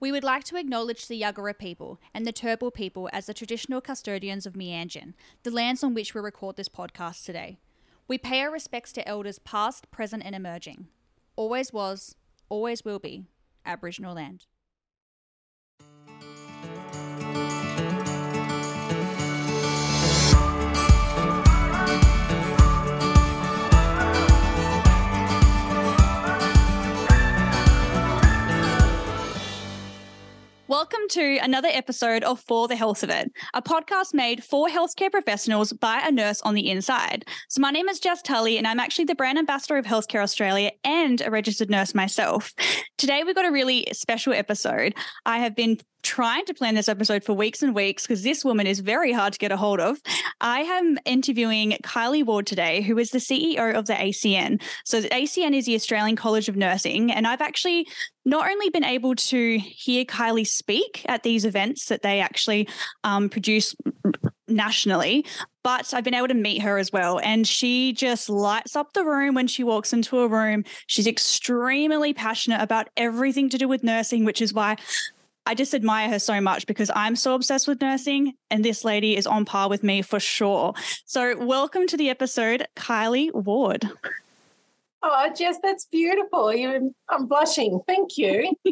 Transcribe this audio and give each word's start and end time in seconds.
We 0.00 0.10
would 0.10 0.24
like 0.24 0.44
to 0.44 0.56
acknowledge 0.56 1.06
the 1.06 1.20
Yuggera 1.20 1.58
people 1.58 2.00
and 2.14 2.26
the 2.26 2.32
Turrbal 2.32 2.72
people 2.72 3.10
as 3.12 3.26
the 3.26 3.34
traditional 3.34 3.82
custodians 3.82 4.46
of 4.46 4.54
Mianjin, 4.54 5.12
the 5.42 5.50
lands 5.50 5.84
on 5.84 5.92
which 5.92 6.14
we 6.14 6.22
record 6.22 6.56
this 6.56 6.70
podcast 6.70 7.26
today. 7.26 7.58
We 8.08 8.16
pay 8.16 8.40
our 8.40 8.50
respects 8.50 8.92
to 8.92 9.06
elders 9.06 9.38
past, 9.38 9.90
present, 9.90 10.22
and 10.24 10.34
emerging. 10.34 10.88
Always 11.36 11.70
was, 11.70 12.16
always 12.48 12.82
will 12.82 12.98
be 12.98 13.26
Aboriginal 13.66 14.14
land. 14.14 14.46
Welcome 30.70 31.08
to 31.08 31.38
another 31.38 31.68
episode 31.68 32.22
of 32.22 32.38
For 32.46 32.68
the 32.68 32.76
Health 32.76 33.02
of 33.02 33.10
It, 33.10 33.32
a 33.54 33.60
podcast 33.60 34.14
made 34.14 34.44
for 34.44 34.68
healthcare 34.68 35.10
professionals 35.10 35.72
by 35.72 35.98
a 35.98 36.12
nurse 36.12 36.40
on 36.42 36.54
the 36.54 36.70
inside. 36.70 37.24
So, 37.48 37.60
my 37.60 37.72
name 37.72 37.88
is 37.88 37.98
Jess 37.98 38.22
Tully, 38.22 38.56
and 38.56 38.68
I'm 38.68 38.78
actually 38.78 39.06
the 39.06 39.16
brand 39.16 39.36
ambassador 39.36 39.78
of 39.78 39.84
Healthcare 39.84 40.22
Australia 40.22 40.70
and 40.84 41.22
a 41.22 41.30
registered 41.32 41.70
nurse 41.70 41.92
myself. 41.92 42.52
Today, 42.98 43.24
we've 43.24 43.34
got 43.34 43.48
a 43.48 43.50
really 43.50 43.84
special 43.90 44.32
episode. 44.32 44.94
I 45.26 45.38
have 45.38 45.56
been 45.56 45.80
trying 46.02 46.44
to 46.46 46.54
plan 46.54 46.74
this 46.74 46.88
episode 46.88 47.24
for 47.24 47.34
weeks 47.34 47.62
and 47.62 47.74
weeks 47.74 48.06
because 48.06 48.22
this 48.22 48.44
woman 48.44 48.66
is 48.66 48.80
very 48.80 49.12
hard 49.12 49.32
to 49.32 49.38
get 49.38 49.52
a 49.52 49.56
hold 49.56 49.80
of. 49.80 49.98
I 50.40 50.60
am 50.60 50.98
interviewing 51.04 51.76
Kylie 51.82 52.24
Ward 52.24 52.46
today, 52.46 52.82
who 52.82 52.98
is 52.98 53.10
the 53.10 53.18
CEO 53.18 53.74
of 53.74 53.86
the 53.86 53.94
ACN. 53.94 54.62
So, 54.84 55.00
the 55.00 55.08
ACN 55.08 55.54
is 55.54 55.66
the 55.66 55.74
Australian 55.74 56.16
College 56.16 56.48
of 56.48 56.56
Nursing, 56.56 57.10
and 57.12 57.26
I've 57.26 57.40
actually 57.40 57.86
not 58.24 58.50
only 58.50 58.70
been 58.70 58.84
able 58.84 59.14
to 59.14 59.58
hear 59.58 60.04
Kylie 60.04 60.46
speak 60.46 61.04
at 61.06 61.22
these 61.22 61.44
events 61.44 61.86
that 61.86 62.02
they 62.02 62.20
actually 62.20 62.68
um, 63.02 63.28
produce 63.28 63.74
nationally, 64.50 65.24
but 65.62 65.92
I've 65.94 66.04
been 66.04 66.14
able 66.14 66.28
to 66.28 66.34
meet 66.34 66.62
her 66.62 66.78
as 66.78 66.92
well. 66.92 67.20
And 67.22 67.46
she 67.46 67.92
just 67.92 68.28
lights 68.28 68.76
up 68.76 68.92
the 68.92 69.04
room 69.04 69.34
when 69.34 69.46
she 69.46 69.64
walks 69.64 69.92
into 69.92 70.20
a 70.20 70.28
room. 70.28 70.64
She's 70.86 71.06
extremely 71.06 72.12
passionate 72.12 72.60
about 72.60 72.88
everything 72.96 73.48
to 73.50 73.58
do 73.58 73.68
with 73.68 73.84
nursing, 73.84 74.24
which 74.24 74.42
is 74.42 74.52
why 74.52 74.76
I 75.50 75.54
just 75.54 75.74
admire 75.74 76.08
her 76.10 76.20
so 76.20 76.40
much 76.40 76.64
because 76.68 76.92
I'm 76.94 77.16
so 77.16 77.34
obsessed 77.34 77.66
with 77.66 77.80
nursing, 77.80 78.34
and 78.52 78.64
this 78.64 78.84
lady 78.84 79.16
is 79.16 79.26
on 79.26 79.44
par 79.44 79.68
with 79.68 79.82
me 79.82 80.00
for 80.00 80.20
sure. 80.20 80.74
So, 81.06 81.36
welcome 81.44 81.88
to 81.88 81.96
the 81.96 82.08
episode, 82.08 82.68
Kylie 82.76 83.34
Ward. 83.34 83.90
Oh, 85.02 85.32
Jess, 85.36 85.56
that's 85.60 85.86
beautiful. 85.86 86.54
You, 86.54 86.94
I'm 87.08 87.26
blushing. 87.26 87.80
Thank 87.88 88.16
you. 88.16 88.54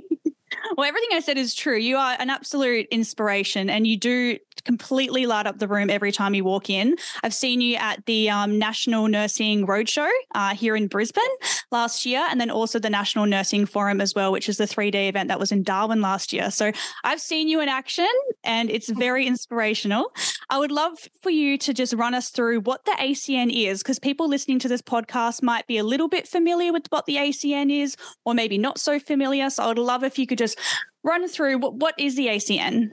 well, 0.77 0.87
everything 0.87 1.09
I 1.15 1.19
said 1.19 1.37
is 1.37 1.53
true. 1.53 1.77
You 1.77 1.97
are 1.97 2.15
an 2.17 2.31
absolute 2.31 2.87
inspiration, 2.93 3.69
and 3.71 3.85
you 3.85 3.97
do 3.97 4.39
completely 4.65 5.27
light 5.27 5.47
up 5.47 5.59
the 5.59 5.69
room 5.69 5.91
every 5.91 6.13
time 6.13 6.35
you 6.35 6.45
walk 6.45 6.71
in. 6.71 6.97
I've 7.23 7.35
seen 7.35 7.61
you 7.61 7.77
at 7.77 8.05
the 8.07 8.31
um, 8.31 8.59
National 8.59 9.09
Nursing 9.09 9.67
Roadshow 9.67 10.11
uh, 10.35 10.55
here 10.55 10.77
in 10.77 10.87
Brisbane 10.87 11.23
last 11.71 12.07
year, 12.07 12.27
and 12.31 12.41
then 12.41 12.51
also 12.51 12.79
the 12.79 12.91
National 12.91 13.27
Nursing 13.27 13.67
Forum 13.67 14.01
as 14.01 14.15
well, 14.15 14.33
which 14.33 14.49
is 14.49 14.57
the 14.57 14.67
three 14.67 14.91
day 14.91 15.09
event 15.09 15.29
that 15.29 15.39
was 15.39 15.53
in 15.53 15.63
Darwin 15.63 16.01
last 16.01 16.33
year. 16.33 16.51
So 16.51 16.73
I've 17.05 17.21
seen 17.21 17.49
you 17.49 17.61
in 17.61 17.69
action, 17.69 18.09
and 18.45 18.71
it's 18.71 18.89
very 18.89 19.27
inspirational. 19.27 20.13
I 20.51 20.59
would 20.59 20.73
love 20.73 20.99
for 21.23 21.31
you 21.31 21.59
to 21.59 21.75
just 21.75 21.93
run 21.95 22.15
us 22.15 22.31
through 22.31 22.61
what 22.61 22.85
the 22.85 22.93
ACN 22.93 23.53
is, 23.53 23.83
because 23.83 23.99
people 23.99 24.29
listening 24.29 24.59
to 24.61 24.69
this 24.69 24.83
podcast 24.83 25.43
might 25.43 25.67
be 25.67 25.79
a 25.79 25.85
little 25.85 26.09
bit 26.09 26.27
familiar 26.27 26.73
with 26.73 26.87
what 26.91 27.07
the 27.07 27.17
ACN 27.17 27.71
is, 27.71 27.97
or 28.25 28.35
maybe 28.35 28.59
not 28.59 28.79
so 28.79 28.99
familiar. 28.99 29.51
So 29.51 29.65
I 29.65 29.67
would 29.69 29.79
love 29.79 30.05
if 30.05 30.19
you 30.19 30.27
could 30.27 30.39
just 30.39 30.59
run 31.03 31.29
through 31.29 31.59
what, 31.59 31.75
what 31.75 31.95
is 31.99 32.17
the 32.17 32.27
ACN? 32.27 32.93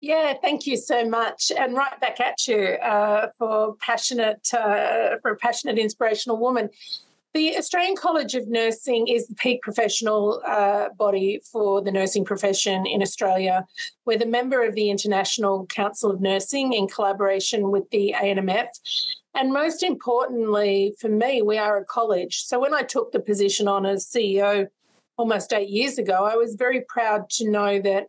Yeah, 0.00 0.34
thank 0.40 0.66
you 0.66 0.76
so 0.76 1.08
much, 1.08 1.50
and 1.56 1.74
right 1.74 2.00
back 2.00 2.20
at 2.20 2.46
you 2.46 2.56
uh, 2.56 3.30
for 3.36 3.74
passionate 3.80 4.48
uh, 4.54 5.16
for 5.22 5.32
a 5.32 5.36
passionate, 5.36 5.76
inspirational 5.76 6.38
woman. 6.38 6.70
The 7.34 7.56
Australian 7.56 7.96
College 7.96 8.34
of 8.36 8.48
Nursing 8.48 9.08
is 9.08 9.26
the 9.26 9.34
peak 9.34 9.60
professional 9.60 10.40
uh, 10.46 10.90
body 10.96 11.40
for 11.52 11.82
the 11.82 11.90
nursing 11.90 12.24
profession 12.24 12.86
in 12.86 13.02
Australia. 13.02 13.66
We're 14.06 14.18
the 14.18 14.26
member 14.26 14.64
of 14.64 14.74
the 14.74 14.88
International 14.88 15.66
Council 15.66 16.10
of 16.10 16.20
Nursing 16.20 16.72
in 16.72 16.88
collaboration 16.88 17.70
with 17.70 17.90
the 17.90 18.14
ANMF. 18.16 18.68
And 19.34 19.52
most 19.52 19.82
importantly, 19.82 20.94
for 20.98 21.08
me, 21.08 21.42
we 21.42 21.58
are 21.58 21.76
a 21.76 21.84
college. 21.84 22.42
So 22.44 22.58
when 22.58 22.72
I 22.72 22.82
took 22.82 23.12
the 23.12 23.20
position 23.20 23.68
on 23.68 23.84
as 23.84 24.06
CEO 24.06 24.68
almost 25.16 25.52
eight 25.52 25.68
years 25.68 25.98
ago, 25.98 26.24
I 26.24 26.36
was 26.36 26.54
very 26.54 26.82
proud 26.88 27.28
to 27.30 27.50
know 27.50 27.80
that 27.80 28.06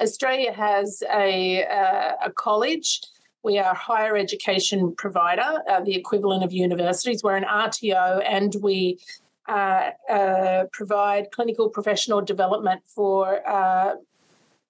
Australia 0.00 0.52
has 0.52 1.02
a, 1.12 1.64
uh, 1.64 2.12
a 2.26 2.32
college. 2.32 3.00
We 3.42 3.58
are 3.58 3.72
a 3.72 3.76
higher 3.76 4.16
education 4.16 4.94
provider, 4.96 5.60
uh, 5.68 5.80
the 5.82 5.94
equivalent 5.94 6.44
of 6.44 6.52
universities. 6.52 7.22
We're 7.22 7.36
an 7.36 7.44
RTO 7.44 8.22
and 8.26 8.54
we 8.62 8.98
uh, 9.46 9.90
uh, 10.08 10.64
provide 10.72 11.30
clinical 11.30 11.68
professional 11.68 12.22
development 12.22 12.82
for 12.86 13.46
uh, 13.46 13.96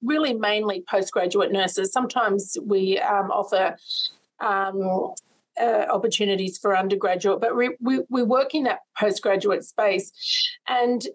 really 0.02 0.34
mainly 0.34 0.84
postgraduate 0.88 1.52
nurses. 1.52 1.92
Sometimes 1.92 2.56
we 2.62 2.98
um, 2.98 3.30
offer 3.30 3.76
um, 4.40 5.14
uh, 5.60 5.86
opportunities 5.88 6.58
for 6.58 6.76
undergraduate, 6.76 7.40
but 7.40 7.56
we, 7.56 7.70
we, 7.80 8.00
we 8.08 8.22
work 8.22 8.54
in 8.54 8.64
that 8.64 8.80
postgraduate 8.98 9.64
space. 9.64 10.12
And 10.68 11.06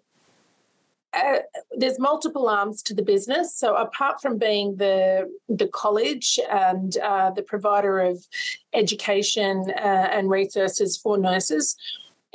uh, 1.14 1.40
there's 1.76 2.00
multiple 2.00 2.48
arms 2.48 2.84
to 2.84 2.94
the 2.94 3.02
business. 3.02 3.56
So 3.56 3.76
apart 3.76 4.22
from 4.22 4.38
being 4.38 4.76
the 4.76 5.30
the 5.48 5.68
college 5.68 6.40
and 6.50 6.96
uh, 6.98 7.32
the 7.32 7.42
provider 7.42 8.00
of 8.00 8.26
education 8.74 9.72
uh, 9.76 10.10
and 10.12 10.30
resources 10.30 10.98
for 10.98 11.18
nurses, 11.18 11.76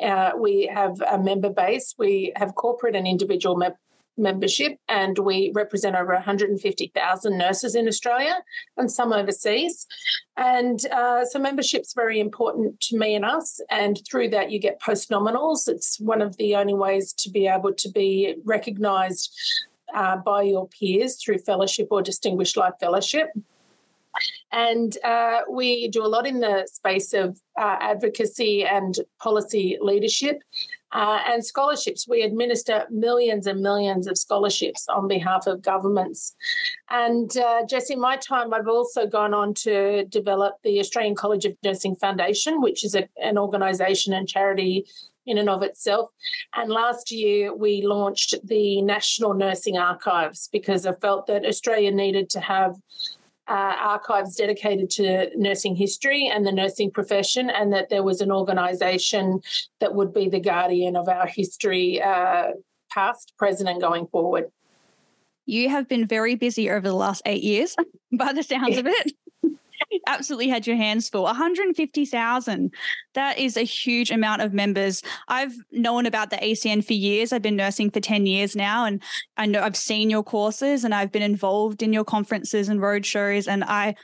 uh, 0.03 0.33
we 0.37 0.67
have 0.73 1.01
a 1.03 1.19
member 1.19 1.51
base. 1.51 1.95
We 1.99 2.33
have 2.37 2.55
corporate 2.57 2.97
and 2.97 3.07
individual 3.07 3.57
mem- 3.57 3.75
membership, 4.17 4.79
and 4.89 5.19
we 5.19 5.53
represent 5.55 5.97
over 5.97 6.13
150,000 6.13 7.39
nurses 7.39 7.75
in 7.75 7.89
Australia 7.89 8.37
and 8.77 8.91
some 8.91 9.13
overseas. 9.13 9.87
And 10.37 10.85
uh, 10.87 11.25
so, 11.25 11.39
membership's 11.39 11.95
very 11.95 12.21
important 12.21 12.81
to 12.83 12.99
me 12.99 13.15
and 13.15 13.25
us. 13.25 13.61
And 13.71 14.01
through 14.11 14.31
that, 14.31 14.51
you 14.51 14.59
get 14.59 14.81
post 14.81 15.11
nominals. 15.11 15.69
It's 15.69 15.99
one 16.01 16.23
of 16.23 16.37
the 16.37 16.57
only 16.57 16.75
ways 16.75 17.13
to 17.15 17.31
be 17.31 17.47
able 17.47 17.73
to 17.75 17.91
be 17.91 18.35
recognised 18.45 19.35
uh, 19.95 20.17
by 20.17 20.43
your 20.43 20.69
peers 20.69 21.23
through 21.23 21.39
fellowship 21.39 21.89
or 21.91 22.03
distinguished 22.03 22.57
life 22.57 22.75
fellowship. 22.81 23.29
And 24.53 24.97
uh, 25.05 25.41
we 25.51 25.89
do 25.89 26.05
a 26.05 26.09
lot 26.09 26.27
in 26.27 26.41
the 26.41 26.67
space 26.71 27.13
of 27.13 27.39
uh, 27.59 27.77
advocacy 27.81 28.65
and 28.65 28.99
policy 29.21 29.79
leadership 29.81 30.43
uh, 30.93 31.19
and 31.27 31.45
scholarships. 31.45 32.07
We 32.09 32.23
administer 32.23 32.87
millions 32.91 33.47
and 33.47 33.61
millions 33.61 34.07
of 34.07 34.17
scholarships 34.17 34.87
on 34.89 35.09
behalf 35.09 35.47
of 35.47 35.61
governments. 35.61 36.37
And 36.89 37.37
uh, 37.37 37.67
Jesse, 37.67 37.97
my 37.97 38.17
time, 38.17 38.55
I've 38.55 38.69
also 38.69 39.07
gone 39.07 39.35
on 39.35 39.55
to 39.55 40.05
develop 40.05 40.55
the 40.63 40.79
Australian 40.79 41.17
College 41.17 41.45
of 41.45 41.57
Nursing 41.65 41.97
Foundation, 41.97 42.61
which 42.61 42.85
is 42.85 42.95
a, 42.95 43.09
an 43.21 43.37
organisation 43.37 44.13
and 44.13 44.29
charity 44.29 44.87
in 45.27 45.39
and 45.39 45.49
of 45.49 45.63
itself. 45.63 46.11
And 46.55 46.71
last 46.71 47.11
year 47.11 47.55
we 47.55 47.83
launched 47.83 48.35
the 48.45 48.83
National 48.83 49.35
Nursing 49.35 49.79
Archives 49.79 50.49
because 50.53 50.87
I 50.87 50.93
felt 50.93 51.27
that 51.27 51.45
Australia 51.45 51.91
needed 51.91 52.31
to 52.31 52.41
have 52.41 52.77
uh, 53.49 53.77
archives 53.81 54.37
dedicated 54.37 54.91
to 54.91 55.31
nursing 55.37 55.77
history 55.77 56.31
and 56.33 56.47
the 56.47 56.53
nursing 56.53 56.91
profession, 56.91 57.51
and 57.51 57.73
that 57.73 57.89
there 57.91 58.03
was 58.03 58.21
an 58.21 58.33
organisation 58.33 59.41
that 59.81 59.95
would 59.95 60.13
be 60.13 60.29
the 60.29 60.41
guardian 60.41 60.97
of 60.97 61.09
our 61.09 61.27
history, 61.27 62.03
uh, 62.03 62.53
past, 62.91 63.35
present, 63.37 63.69
and 63.69 63.81
going 63.81 64.07
forward. 64.07 64.51
You 65.47 65.69
have 65.69 65.89
been 65.89 66.07
very 66.07 66.37
busy 66.37 66.71
over 66.71 66.89
the 66.89 66.95
last 66.95 67.23
eight 67.27 67.43
years, 67.43 67.77
by 68.13 68.33
the 68.33 68.43
sounds 68.43 68.79
of 68.79 68.87
it 68.87 69.13
absolutely 70.07 70.49
had 70.49 70.67
your 70.67 70.77
hands 70.77 71.09
full. 71.09 71.25
150,000. 71.25 72.73
That 73.15 73.39
is 73.39 73.57
a 73.57 73.63
huge 73.63 74.11
amount 74.11 74.43
of 74.43 74.53
members. 74.53 75.03
I've 75.29 75.55
known 75.73 76.07
about 76.07 76.31
the 76.31 76.37
ACN 76.37 76.85
for 76.85 76.93
years. 76.93 77.33
I've 77.33 77.43
been 77.43 77.57
nursing 77.57 77.91
for 77.91 78.01
10 78.01 78.27
years 78.27 78.57
now 78.57 78.85
and 78.85 79.03
I 79.37 79.47
know 79.47 79.63
I've 79.63 79.77
seen 79.77 80.11
your 80.11 80.23
courses 80.23 80.85
and 80.85 80.95
I've 80.95 81.13
been 81.13 81.23
involved 81.23 81.83
in 81.83 81.93
your 81.93 82.05
conferences 82.05 82.69
and 82.69 82.81
road 82.81 83.07
shows 83.07 83.49
and 83.49 83.65
I 83.65 83.95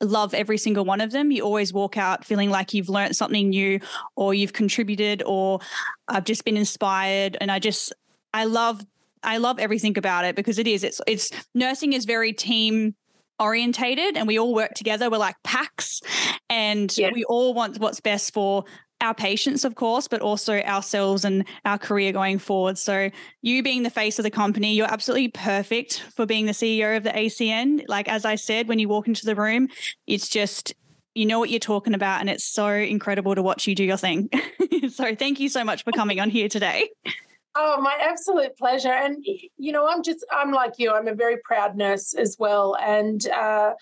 love 0.00 0.34
every 0.34 0.58
single 0.58 0.84
one 0.84 1.00
of 1.00 1.12
them. 1.12 1.30
You 1.30 1.42
always 1.42 1.72
walk 1.72 1.96
out 1.96 2.24
feeling 2.24 2.50
like 2.50 2.74
you've 2.74 2.88
learned 2.88 3.16
something 3.16 3.50
new 3.50 3.80
or 4.16 4.34
you've 4.34 4.52
contributed 4.52 5.22
or 5.24 5.60
I've 6.08 6.24
just 6.24 6.44
been 6.44 6.56
inspired 6.56 7.36
and 7.40 7.50
I 7.50 7.58
just 7.58 7.92
I 8.32 8.44
love 8.44 8.84
I 9.22 9.38
love 9.38 9.58
everything 9.58 9.96
about 9.96 10.24
it 10.24 10.36
because 10.36 10.58
it 10.58 10.66
is 10.66 10.84
it's 10.84 11.00
it's 11.06 11.30
nursing 11.54 11.92
is 11.92 12.04
very 12.04 12.32
team 12.32 12.94
orientated 13.38 14.16
and 14.16 14.26
we 14.26 14.38
all 14.38 14.54
work 14.54 14.74
together. 14.74 15.10
We're 15.10 15.18
like 15.18 15.36
packs 15.42 16.00
and 16.48 16.96
yeah. 16.96 17.10
we 17.12 17.24
all 17.24 17.54
want 17.54 17.78
what's 17.78 18.00
best 18.00 18.32
for 18.32 18.64
our 19.00 19.14
patients, 19.14 19.64
of 19.64 19.74
course, 19.74 20.08
but 20.08 20.20
also 20.20 20.60
ourselves 20.60 21.24
and 21.24 21.44
our 21.64 21.78
career 21.78 22.12
going 22.12 22.38
forward. 22.38 22.78
So, 22.78 23.10
you 23.42 23.62
being 23.62 23.82
the 23.82 23.90
face 23.90 24.18
of 24.18 24.22
the 24.22 24.30
company, 24.30 24.74
you're 24.74 24.90
absolutely 24.90 25.28
perfect 25.28 26.02
for 26.14 26.26
being 26.26 26.46
the 26.46 26.52
CEO 26.52 26.96
of 26.96 27.02
the 27.02 27.10
ACN. 27.10 27.84
Like, 27.88 28.08
as 28.08 28.24
I 28.24 28.36
said, 28.36 28.68
when 28.68 28.78
you 28.78 28.88
walk 28.88 29.06
into 29.06 29.26
the 29.26 29.34
room, 29.34 29.68
it's 30.06 30.28
just, 30.28 30.74
you 31.14 31.26
know 31.26 31.38
what 31.38 31.50
you're 31.50 31.60
talking 31.60 31.94
about, 31.94 32.20
and 32.20 32.30
it's 32.30 32.44
so 32.44 32.68
incredible 32.68 33.34
to 33.34 33.42
watch 33.42 33.66
you 33.66 33.74
do 33.74 33.84
your 33.84 33.96
thing. 33.96 34.30
so, 34.90 35.14
thank 35.14 35.38
you 35.38 35.48
so 35.48 35.64
much 35.64 35.84
for 35.84 35.92
coming 35.92 36.20
on 36.20 36.30
here 36.30 36.48
today. 36.48 36.88
Oh, 37.56 37.80
my 37.80 37.96
absolute 38.00 38.56
pleasure. 38.56 38.92
And, 38.92 39.24
you 39.24 39.72
know, 39.72 39.86
I'm 39.86 40.02
just, 40.02 40.24
I'm 40.32 40.50
like 40.50 40.74
you, 40.78 40.90
I'm 40.90 41.06
a 41.06 41.14
very 41.14 41.36
proud 41.44 41.76
nurse 41.76 42.12
as 42.14 42.36
well. 42.38 42.76
And, 42.82 43.26
uh, 43.28 43.74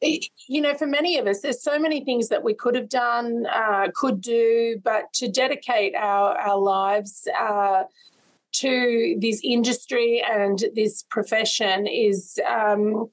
you 0.00 0.60
know, 0.60 0.74
for 0.74 0.86
many 0.86 1.18
of 1.18 1.26
us, 1.26 1.40
there's 1.40 1.62
so 1.62 1.78
many 1.78 2.04
things 2.04 2.28
that 2.28 2.42
we 2.42 2.54
could 2.54 2.74
have 2.74 2.88
done, 2.88 3.46
uh, 3.52 3.88
could 3.94 4.20
do, 4.20 4.80
but 4.82 5.12
to 5.14 5.28
dedicate 5.28 5.94
our, 5.94 6.38
our 6.38 6.58
lives 6.58 7.28
uh, 7.38 7.84
to 8.52 9.16
this 9.20 9.40
industry 9.44 10.22
and 10.26 10.64
this 10.74 11.02
profession 11.02 11.86
is. 11.86 12.38
Um, 12.48 13.10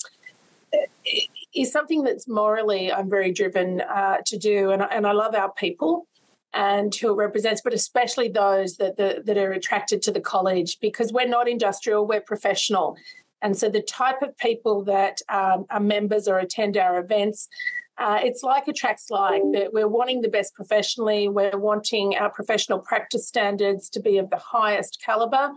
is 1.55 1.71
something 1.71 2.01
that's 2.01 2.27
morally 2.27 2.91
I'm 2.91 3.11
very 3.11 3.31
driven 3.31 3.81
uh, 3.81 4.17
to 4.25 4.37
do, 4.39 4.71
and, 4.71 4.81
and 4.81 5.05
I 5.05 5.11
love 5.11 5.35
our 5.35 5.51
people 5.53 6.07
and 6.53 6.93
who 6.93 7.11
it 7.11 7.15
represents, 7.15 7.61
but 7.61 7.73
especially 7.73 8.29
those 8.29 8.77
that, 8.77 8.97
that, 8.97 9.25
that 9.25 9.37
are 9.37 9.51
attracted 9.51 10.01
to 10.03 10.11
the 10.11 10.21
college 10.21 10.79
because 10.79 11.11
we're 11.11 11.27
not 11.27 11.47
industrial, 11.47 12.05
we're 12.05 12.21
professional. 12.21 12.95
And 13.41 13.57
so 13.57 13.69
the 13.69 13.81
type 13.81 14.21
of 14.21 14.37
people 14.37 14.83
that 14.85 15.21
um, 15.29 15.65
are 15.69 15.79
members 15.79 16.27
or 16.27 16.37
attend 16.37 16.77
our 16.77 16.99
events, 16.99 17.49
uh, 17.97 18.19
it's 18.23 18.41
like 18.41 18.67
attracts 18.67 19.09
like 19.09 19.41
that 19.53 19.73
we're 19.73 19.87
wanting 19.87 20.21
the 20.21 20.29
best 20.29 20.55
professionally. 20.55 21.27
We're 21.27 21.57
wanting 21.57 22.15
our 22.15 22.29
professional 22.29 22.79
practice 22.79 23.27
standards 23.27 23.89
to 23.91 23.99
be 23.99 24.17
of 24.17 24.29
the 24.29 24.37
highest 24.37 25.01
caliber. 25.03 25.51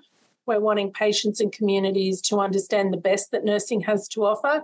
We're 0.47 0.61
wanting 0.61 0.93
patients 0.93 1.41
and 1.41 1.53
communities 1.53 2.21
to 2.23 2.39
understand 2.39 2.93
the 2.93 2.99
best 2.99 3.31
that 3.33 3.45
nursing 3.45 3.81
has 3.83 4.09
to 4.09 4.25
offer, 4.25 4.63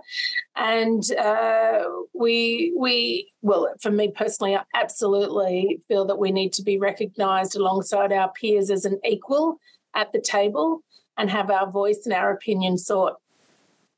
and 0.55 1.03
uh, 1.11 1.83
we 2.13 2.73
we 2.77 3.31
well, 3.41 3.73
for 3.81 3.91
me 3.91 4.11
personally, 4.11 4.55
I 4.55 4.63
absolutely 4.73 5.81
feel 5.87 6.05
that 6.05 6.19
we 6.19 6.31
need 6.31 6.53
to 6.53 6.63
be 6.63 6.77
recognised 6.77 7.55
alongside 7.55 8.11
our 8.11 8.31
peers 8.31 8.69
as 8.69 8.85
an 8.85 8.99
equal 9.05 9.59
at 9.93 10.11
the 10.13 10.21
table 10.21 10.83
and 11.17 11.29
have 11.29 11.51
our 11.51 11.69
voice 11.69 12.01
and 12.05 12.13
our 12.13 12.31
opinion 12.31 12.77
sought. 12.77 13.17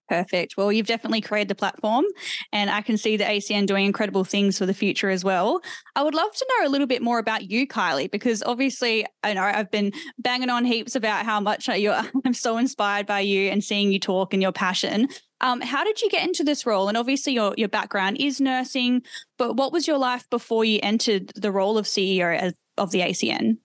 Perfect. 0.08 0.56
Well, 0.56 0.72
you've 0.72 0.86
definitely 0.86 1.22
created 1.22 1.48
the 1.48 1.56
platform, 1.56 2.06
and 2.52 2.70
I 2.70 2.82
can 2.82 2.96
see 2.96 3.18
the 3.18 3.24
ACN 3.24 3.66
doing 3.66 3.86
incredible 3.86 4.24
things 4.24 4.58
for 4.58 4.68
the 4.68 4.74
future 4.74 5.10
as 5.10 5.24
well. 5.24 5.62
I 5.96 6.04
would 6.04 6.14
love 6.14 6.32
to 6.32 6.48
know 6.50 6.68
a 6.68 6.70
little 6.70 6.86
bit 6.86 7.02
more 7.02 7.18
about 7.18 7.50
you, 7.50 7.68
Kylie, 7.68 8.12
because 8.12 8.44
obviously, 8.44 9.08
I 9.24 9.34
know 9.34 9.42
I've 9.42 9.72
been 9.72 9.94
banging 10.20 10.52
on 10.52 10.64
heaps 10.64 10.96
about 10.96 11.26
how 11.26 11.40
much 11.40 11.68
you're, 11.76 12.00
I'm 12.24 12.36
so 12.36 12.58
inspired 12.58 13.08
by 13.08 13.22
you 13.22 13.50
and 13.50 13.64
seeing 13.64 13.92
you 13.92 14.00
talk 14.00 14.34
and 14.34 14.44
your 14.44 14.52
passion. 14.52 15.08
Um, 15.42 15.60
how 15.62 15.84
did 15.84 16.02
you 16.02 16.10
get 16.10 16.24
into 16.24 16.44
this 16.44 16.68
role? 16.68 16.88
And 16.88 16.98
obviously, 16.98 17.34
your 17.34 17.56
your 17.58 17.68
background 17.68 18.18
is 18.20 18.40
nursing, 18.40 19.02
but 19.38 19.56
what 19.56 19.74
was 19.74 19.88
your 19.88 19.98
life 19.98 20.30
before 20.30 20.66
you 20.66 20.80
entered 20.84 21.32
the 21.36 21.52
role 21.52 21.80
of 21.80 21.86
CEO 21.86 22.54
of 22.78 22.92
the 22.92 23.00
ACN? 23.00 23.58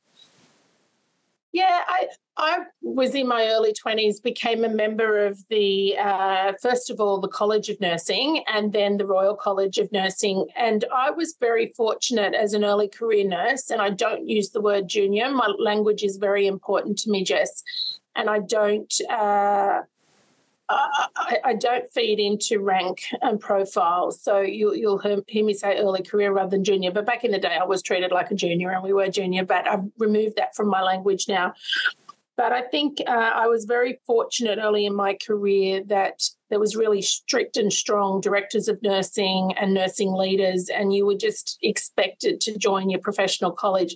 Yeah, 1.53 1.83
I, 1.87 2.09
I 2.41 2.61
was 2.81 3.15
in 3.15 3.29
my 3.29 3.49
early 3.49 3.75
20s, 3.75 4.23
became 4.23 4.65
a 4.65 4.69
member 4.69 5.27
of 5.27 5.47
the, 5.49 5.97
uh, 5.99 6.55
first 6.61 6.89
of 6.89 6.99
all, 6.99 7.21
the 7.21 7.29
College 7.29 7.69
of 7.69 7.79
Nursing 7.81 8.43
and 8.49 8.73
then 8.73 8.97
the 8.97 9.05
Royal 9.05 9.37
College 9.37 9.77
of 9.77 9.93
Nursing. 9.93 10.47
And 10.57 10.87
I 10.95 11.11
was 11.11 11.37
very 11.39 11.73
fortunate 11.77 12.35
as 12.35 12.55
an 12.55 12.65
early 12.65 12.89
career 12.89 13.25
nurse, 13.25 13.71
and 13.71 13.83
I 13.83 13.91
don't 13.91 14.27
use 14.27 14.51
the 14.51 14.61
word 14.63 14.89
junior. 14.89 15.31
My 15.31 15.53
language 15.59 16.03
is 16.03 16.17
very 16.17 16.47
important 16.47 16.99
to 17.01 17.11
me, 17.11 17.25
Jess. 17.25 17.63
And 18.17 18.31
I 18.31 18.39
don't. 18.39 18.93
Uh, 19.11 19.83
I, 20.71 21.39
I, 21.45 21.55
don't 21.55 21.93
feed 21.93 22.21
into 22.21 22.61
rank 22.61 23.03
and 23.23 23.41
profile. 23.41 24.13
So 24.13 24.41
you, 24.41 24.73
you'll 24.73 24.99
hear, 24.99 25.19
hear, 25.27 25.45
me 25.45 25.53
say 25.53 25.79
early 25.79 26.03
career 26.03 26.33
rather 26.33 26.51
than 26.51 26.63
junior. 26.63 26.93
But 26.93 27.07
back 27.07 27.25
in 27.25 27.33
the 27.33 27.39
day, 27.39 27.59
I 27.61 27.65
was 27.65 27.83
treated 27.83 28.13
like 28.13 28.31
a 28.31 28.35
junior 28.35 28.71
and 28.71 28.83
we 28.83 28.93
were 28.93 29.09
junior, 29.09 29.45
but 29.45 29.67
I've 29.69 29.85
removed 29.99 30.37
that 30.37 30.55
from 30.55 30.69
my 30.69 30.83
language 30.83 31.27
now. 31.29 31.55
But 32.41 32.53
I 32.53 32.63
think 32.63 33.03
uh, 33.07 33.11
I 33.11 33.49
was 33.49 33.67
very 33.67 34.01
fortunate 34.07 34.59
early 34.63 34.87
in 34.87 34.95
my 34.95 35.19
career 35.27 35.85
that 35.89 36.23
there 36.49 36.59
was 36.59 36.75
really 36.75 37.03
strict 37.03 37.59
and 37.59 37.71
strong 37.71 38.23
directors 38.23 38.67
of 38.67 38.83
nursing 38.83 39.53
and 39.61 39.75
nursing 39.75 40.15
leaders, 40.15 40.71
and 40.71 40.95
you 40.95 41.05
were 41.05 41.19
just 41.19 41.59
expected 41.63 42.41
to 42.41 42.57
join 42.57 42.89
your 42.89 43.01
professional 43.01 43.53
college. 43.53 43.95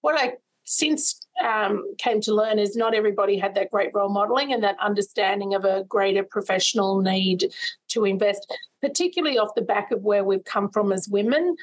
What 0.00 0.20
I 0.20 0.32
since 0.64 1.24
um, 1.40 1.84
came 1.98 2.20
to 2.22 2.34
learn 2.34 2.58
is 2.58 2.74
not 2.74 2.94
everybody 2.94 3.38
had 3.38 3.54
that 3.54 3.70
great 3.70 3.90
role 3.94 4.08
modeling 4.08 4.52
and 4.52 4.64
that 4.64 4.76
understanding 4.80 5.54
of 5.54 5.64
a 5.64 5.84
greater 5.84 6.24
professional 6.24 7.00
need 7.00 7.44
to 7.90 8.04
invest, 8.04 8.52
particularly 8.82 9.38
off 9.38 9.54
the 9.54 9.62
back 9.62 9.92
of 9.92 10.02
where 10.02 10.24
we've 10.24 10.44
come 10.44 10.68
from 10.68 10.90
as 10.90 11.08
women 11.08 11.54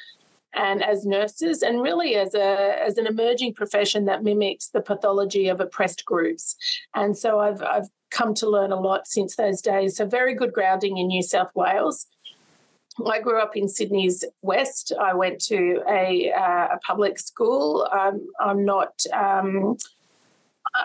and 0.54 0.82
as 0.82 1.06
nurses 1.06 1.62
and 1.62 1.82
really 1.82 2.16
as 2.16 2.34
a 2.34 2.82
as 2.82 2.98
an 2.98 3.06
emerging 3.06 3.54
profession 3.54 4.04
that 4.04 4.22
mimics 4.22 4.68
the 4.68 4.80
pathology 4.80 5.48
of 5.48 5.60
oppressed 5.60 6.04
groups 6.04 6.56
and 6.94 7.16
so 7.16 7.40
i've 7.40 7.62
i've 7.62 7.88
come 8.10 8.34
to 8.34 8.48
learn 8.48 8.72
a 8.72 8.80
lot 8.80 9.06
since 9.06 9.36
those 9.36 9.62
days 9.62 9.96
so 9.96 10.06
very 10.06 10.34
good 10.34 10.52
grounding 10.52 10.98
in 10.98 11.06
new 11.06 11.22
south 11.22 11.50
wales 11.54 12.06
I 13.06 13.20
grew 13.20 13.40
up 13.40 13.56
in 13.56 13.68
Sydney's 13.68 14.24
West. 14.42 14.92
I 15.00 15.14
went 15.14 15.40
to 15.44 15.82
a, 15.88 16.30
uh, 16.32 16.74
a 16.74 16.78
public 16.86 17.18
school. 17.18 17.88
I'm, 17.90 18.20
I'm 18.38 18.64
not, 18.64 19.02
um, 19.12 19.78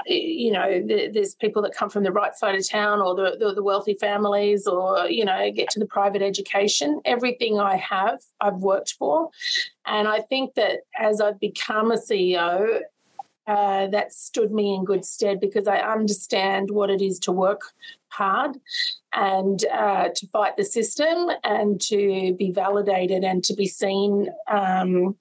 you 0.05 0.51
know, 0.51 0.85
there's 0.85 1.35
people 1.35 1.61
that 1.61 1.73
come 1.73 1.89
from 1.89 2.03
the 2.03 2.11
right 2.11 2.35
side 2.35 2.55
of 2.55 2.67
town 2.67 3.01
or 3.01 3.15
the, 3.15 3.37
the, 3.39 3.53
the, 3.53 3.63
wealthy 3.63 3.93
families 3.93 4.67
or, 4.67 5.07
you 5.07 5.23
know, 5.23 5.49
get 5.51 5.69
to 5.69 5.79
the 5.79 5.85
private 5.85 6.21
education. 6.21 7.01
Everything 7.05 7.59
I 7.59 7.77
have, 7.77 8.19
I've 8.41 8.57
worked 8.57 8.95
for. 8.99 9.29
And 9.85 10.07
I 10.07 10.19
think 10.19 10.55
that 10.55 10.81
as 10.99 11.21
I've 11.21 11.39
become 11.39 11.91
a 11.91 11.97
CEO, 11.97 12.81
uh, 13.47 13.87
that 13.87 14.11
stood 14.11 14.51
me 14.51 14.75
in 14.75 14.83
good 14.83 15.05
stead 15.05 15.39
because 15.39 15.67
I 15.67 15.77
understand 15.77 16.69
what 16.69 16.89
it 16.89 17.01
is 17.01 17.17
to 17.19 17.31
work 17.31 17.61
hard 18.09 18.57
and 19.13 19.63
uh, 19.73 20.09
to 20.13 20.27
fight 20.27 20.57
the 20.57 20.65
system 20.65 21.29
and 21.45 21.79
to 21.81 22.35
be 22.37 22.51
validated 22.51 23.23
and 23.23 23.43
to 23.45 23.53
be 23.53 23.65
seen 23.65 24.27
um, 24.49 25.15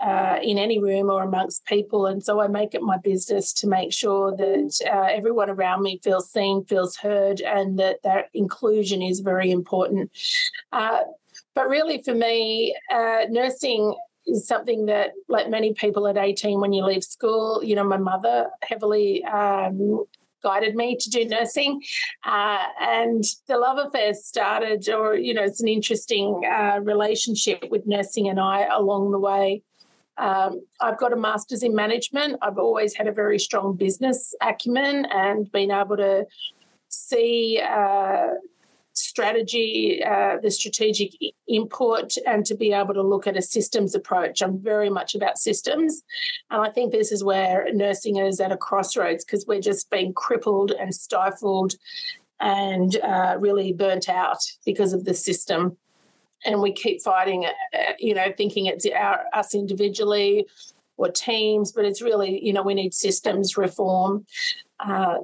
uh, 0.00 0.38
in 0.42 0.58
any 0.58 0.78
room 0.78 1.10
or 1.10 1.22
amongst 1.22 1.64
people. 1.66 2.06
And 2.06 2.24
so 2.24 2.40
I 2.40 2.48
make 2.48 2.74
it 2.74 2.82
my 2.82 2.98
business 2.98 3.52
to 3.54 3.66
make 3.66 3.92
sure 3.92 4.34
that 4.36 4.80
uh, 4.86 5.08
everyone 5.10 5.50
around 5.50 5.82
me 5.82 6.00
feels 6.02 6.30
seen, 6.30 6.64
feels 6.64 6.96
heard, 6.96 7.40
and 7.40 7.78
that 7.78 8.02
that 8.04 8.30
inclusion 8.34 9.02
is 9.02 9.20
very 9.20 9.50
important. 9.50 10.10
Uh, 10.72 11.00
but 11.54 11.68
really, 11.68 12.02
for 12.02 12.14
me, 12.14 12.74
uh, 12.92 13.26
nursing 13.28 13.94
is 14.26 14.46
something 14.46 14.86
that, 14.86 15.10
like 15.28 15.50
many 15.50 15.74
people 15.74 16.06
at 16.06 16.16
18, 16.16 16.60
when 16.60 16.72
you 16.72 16.84
leave 16.84 17.04
school, 17.04 17.62
you 17.62 17.74
know, 17.74 17.84
my 17.84 17.96
mother 17.96 18.48
heavily 18.62 19.24
um, 19.24 20.04
guided 20.42 20.74
me 20.74 20.96
to 20.96 21.10
do 21.10 21.24
nursing. 21.26 21.82
Uh, 22.24 22.64
and 22.80 23.24
the 23.48 23.58
love 23.58 23.78
affair 23.78 24.14
started, 24.14 24.88
or, 24.88 25.16
you 25.16 25.34
know, 25.34 25.42
it's 25.42 25.60
an 25.60 25.68
interesting 25.68 26.42
uh, 26.50 26.78
relationship 26.82 27.66
with 27.70 27.86
nursing 27.86 28.28
and 28.28 28.40
I 28.40 28.66
along 28.66 29.10
the 29.10 29.18
way. 29.18 29.62
Um, 30.20 30.60
I've 30.80 30.98
got 30.98 31.14
a 31.14 31.16
master's 31.16 31.62
in 31.62 31.74
management. 31.74 32.36
I've 32.42 32.58
always 32.58 32.94
had 32.94 33.08
a 33.08 33.12
very 33.12 33.38
strong 33.38 33.74
business 33.74 34.34
acumen 34.42 35.06
and 35.06 35.50
been 35.50 35.70
able 35.70 35.96
to 35.96 36.26
see 36.88 37.58
uh, 37.58 38.34
strategy, 38.92 40.04
uh, 40.04 40.36
the 40.42 40.50
strategic 40.50 41.12
input, 41.48 42.16
and 42.26 42.44
to 42.44 42.54
be 42.54 42.72
able 42.72 42.92
to 42.92 43.02
look 43.02 43.26
at 43.26 43.36
a 43.36 43.42
systems 43.42 43.94
approach. 43.94 44.42
I'm 44.42 44.58
very 44.58 44.90
much 44.90 45.14
about 45.14 45.38
systems. 45.38 46.02
And 46.50 46.60
I 46.60 46.70
think 46.70 46.92
this 46.92 47.12
is 47.12 47.24
where 47.24 47.66
nursing 47.72 48.16
is 48.16 48.40
at 48.40 48.52
a 48.52 48.58
crossroads 48.58 49.24
because 49.24 49.46
we're 49.46 49.60
just 49.60 49.90
being 49.90 50.12
crippled 50.12 50.72
and 50.72 50.94
stifled 50.94 51.76
and 52.40 52.94
uh, 53.00 53.36
really 53.38 53.72
burnt 53.72 54.08
out 54.08 54.42
because 54.66 54.92
of 54.92 55.04
the 55.06 55.14
system. 55.14 55.78
And 56.44 56.60
we 56.60 56.72
keep 56.72 57.02
fighting, 57.02 57.46
uh, 57.46 57.92
you 57.98 58.14
know, 58.14 58.32
thinking 58.36 58.66
it's 58.66 58.86
our, 58.86 59.24
us 59.32 59.54
individually 59.54 60.46
or 60.96 61.10
teams, 61.10 61.72
but 61.72 61.84
it's 61.84 62.02
really, 62.02 62.44
you 62.44 62.52
know, 62.52 62.62
we 62.62 62.74
need 62.74 62.94
systems 62.94 63.56
reform. 63.56 64.26
Uh, 64.78 65.18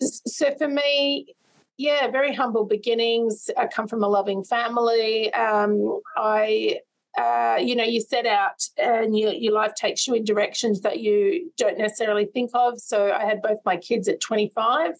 so 0.00 0.54
for 0.56 0.68
me, 0.68 1.34
yeah, 1.76 2.08
very 2.08 2.34
humble 2.34 2.64
beginnings. 2.64 3.50
I 3.56 3.66
come 3.66 3.88
from 3.88 4.02
a 4.02 4.08
loving 4.08 4.44
family. 4.44 5.32
Um, 5.32 6.00
I, 6.16 6.80
uh, 7.18 7.56
you 7.60 7.74
know, 7.74 7.84
you 7.84 8.00
set 8.00 8.26
out 8.26 8.62
and 8.76 9.16
you, 9.18 9.30
your 9.30 9.54
life 9.54 9.74
takes 9.74 10.06
you 10.06 10.14
in 10.14 10.24
directions 10.24 10.82
that 10.82 11.00
you 11.00 11.50
don't 11.56 11.78
necessarily 11.78 12.26
think 12.26 12.50
of. 12.54 12.78
So 12.78 13.12
I 13.12 13.24
had 13.24 13.42
both 13.42 13.58
my 13.64 13.76
kids 13.76 14.08
at 14.08 14.20
25, 14.20 14.92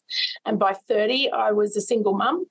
and 0.46 0.58
by 0.58 0.72
30, 0.72 1.30
I 1.30 1.52
was 1.52 1.76
a 1.76 1.80
single 1.80 2.14
mum. 2.14 2.46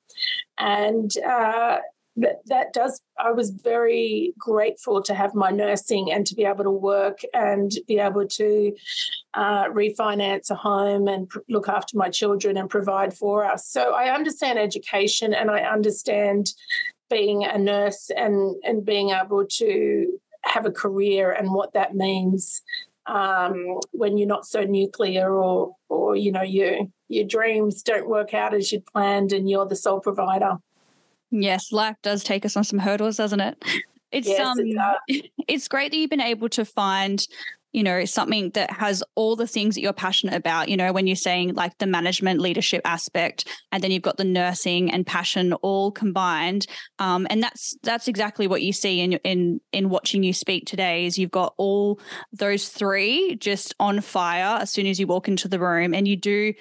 And 0.60 1.12
uh, 1.18 1.80
that, 2.20 2.42
that 2.46 2.74
does, 2.74 3.02
I 3.18 3.32
was 3.32 3.50
very 3.50 4.34
grateful 4.38 5.02
to 5.04 5.14
have 5.14 5.34
my 5.36 5.52
nursing 5.52 6.12
and 6.12 6.26
to 6.28 6.36
be 6.36 6.46
able 6.46 6.64
to 6.64 6.72
work 6.72 7.20
and 7.34 7.72
be 7.88 8.00
able 8.00 8.28
to 8.28 8.76
uh, 9.34 9.66
refinance 9.66 10.50
a 10.50 10.56
home 10.56 11.08
and 11.08 11.30
pr- 11.30 11.40
look 11.50 11.68
after 11.70 11.98
my 11.98 12.10
children 12.10 12.58
and 12.58 12.70
provide 12.70 13.14
for 13.14 13.46
us. 13.46 13.68
So 13.68 13.94
I 13.94 14.14
understand 14.14 14.60
education 14.60 15.34
and 15.34 15.50
I 15.50 15.62
understand 15.62 16.54
being 17.10 17.44
a 17.44 17.58
nurse 17.58 18.12
and, 18.16 18.56
and 18.64 18.86
being 18.86 19.10
able 19.10 19.46
to 19.46 20.20
have 20.44 20.66
a 20.66 20.72
career 20.72 21.32
and 21.32 21.52
what 21.52 21.74
that 21.74 21.96
means 21.96 22.62
um, 23.10 23.80
when 23.92 24.18
you're 24.18 24.28
not 24.28 24.46
so 24.46 24.64
nuclear 24.64 25.34
or 25.34 25.76
or 25.90 26.16
you 26.16 26.32
know 26.32 26.44
your 26.44 26.78
your 27.08 27.26
dreams 27.26 27.82
don't 27.82 28.08
work 28.08 28.34
out 28.34 28.54
as 28.54 28.72
you'd 28.72 28.86
planned 28.86 29.34
and 29.34 29.50
you're 29.50 29.66
the 29.66 29.76
sole 29.76 30.00
provider. 30.00 30.58
Yes, 31.32 31.72
life 31.72 31.96
does 32.02 32.24
take 32.24 32.46
us 32.46 32.58
on 32.58 32.64
some 32.64 32.80
hurdles, 32.80 33.18
doesn't 33.18 33.40
it? 33.40 33.64
It's 34.12 34.28
yes, 34.28 34.40
um 34.40 34.58
it 35.08 35.32
it's 35.48 35.68
great 35.68 35.92
that 35.92 35.98
you've 35.98 36.10
been 36.10 36.22
able 36.22 36.50
to 36.50 36.66
find 36.66 37.26
you 37.72 37.84
know, 37.84 38.04
something 38.04 38.50
that 38.52 38.72
has 38.72 39.04
all 39.14 39.36
the 39.36 39.46
things 39.46 39.76
that 39.76 39.82
you're 39.82 39.94
passionate 39.94 40.34
about, 40.34 40.70
you 40.70 40.78
know, 40.78 40.92
when 40.92 41.06
you're 41.06 41.16
saying 41.16 41.54
like 41.54 41.78
the 41.78 41.86
management 41.86 42.40
leadership 42.40 42.82
aspect, 42.84 43.48
and 43.72 43.84
then 43.84 43.92
you've 43.92 44.02
got 44.02 44.18
the 44.18 44.24
nursing 44.24 44.92
and 44.92 45.06
passion 45.06 45.54
all 45.54 45.92
combined. 45.92 46.66
Um, 46.98 47.28
and 47.30 47.44
that's 47.44 47.78
that's 47.84 48.08
exactly 48.08 48.48
what 48.48 48.64
you 48.64 48.74
see 48.74 49.02
in 49.02 49.14
in 49.14 49.62
in 49.72 49.90
watching 49.90 50.24
you 50.24 50.34
speak 50.34 50.66
today 50.66 51.06
is 51.06 51.20
you've 51.20 51.30
got 51.30 51.54
all 51.58 52.00
those 52.34 52.70
three 52.70 53.36
just 53.36 53.76
on 53.80 54.02
fire 54.02 54.60
as 54.62 54.72
soon 54.72 54.88
as 54.88 55.00
you 55.00 55.06
walk 55.06 55.28
into 55.28 55.48
the 55.48 55.60
room 55.60 55.94
and 55.94 56.08
you 56.08 56.16
do 56.16 56.54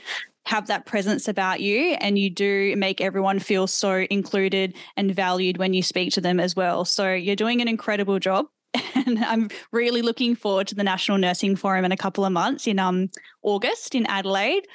have 0.46 0.66
that 0.68 0.86
presence 0.86 1.28
about 1.28 1.60
you 1.60 1.96
and 2.00 2.18
you 2.18 2.30
do 2.30 2.74
make 2.76 3.00
everyone 3.00 3.38
feel 3.38 3.66
so 3.66 4.06
included 4.10 4.74
and 4.96 5.14
valued 5.14 5.58
when 5.58 5.74
you 5.74 5.82
speak 5.82 6.12
to 6.14 6.20
them 6.20 6.40
as 6.40 6.56
well. 6.56 6.84
So 6.84 7.12
you're 7.12 7.36
doing 7.36 7.60
an 7.60 7.68
incredible 7.68 8.18
job 8.18 8.46
and 8.94 9.18
I'm 9.24 9.48
really 9.72 10.02
looking 10.02 10.34
forward 10.34 10.66
to 10.68 10.74
the 10.74 10.84
National 10.84 11.18
Nursing 11.18 11.56
Forum 11.56 11.84
in 11.84 11.92
a 11.92 11.96
couple 11.96 12.24
of 12.24 12.32
months 12.32 12.66
in 12.66 12.78
um, 12.78 13.10
August 13.42 13.94
in 13.94 14.06
Adelaide. 14.06 14.66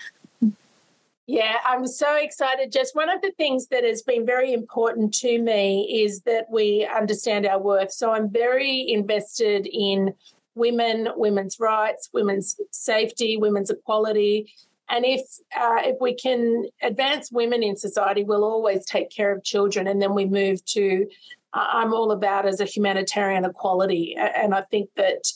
Yeah, 1.25 1.57
I'm 1.65 1.87
so 1.87 2.17
excited. 2.17 2.71
Just 2.71 2.95
one 2.95 3.09
of 3.09 3.21
the 3.21 3.31
things 3.37 3.67
that 3.67 3.85
has 3.85 4.01
been 4.01 4.25
very 4.25 4.51
important 4.51 5.13
to 5.15 5.39
me 5.39 6.03
is 6.03 6.21
that 6.23 6.47
we 6.51 6.85
understand 6.85 7.45
our 7.45 7.59
worth. 7.59 7.93
So 7.93 8.11
I'm 8.11 8.29
very 8.29 8.85
invested 8.89 9.65
in 9.71 10.13
women, 10.55 11.07
women's 11.15 11.59
rights, 11.59 12.09
women's 12.13 12.59
safety, 12.71 13.37
women's 13.37 13.69
equality. 13.69 14.53
And 14.89 15.05
if 15.05 15.21
uh, 15.55 15.81
if 15.83 15.97
we 16.01 16.13
can 16.13 16.65
advance 16.81 17.31
women 17.31 17.63
in 17.63 17.77
society, 17.77 18.23
we'll 18.23 18.43
always 18.43 18.85
take 18.85 19.09
care 19.09 19.31
of 19.31 19.43
children, 19.43 19.87
and 19.87 20.01
then 20.01 20.13
we 20.13 20.25
move 20.25 20.63
to 20.65 21.07
I'm 21.53 21.93
all 21.93 22.11
about 22.11 22.45
as 22.45 22.59
a 22.59 22.65
humanitarian 22.65 23.45
equality. 23.45 24.15
And 24.17 24.55
I 24.55 24.61
think 24.61 24.89
that 24.95 25.31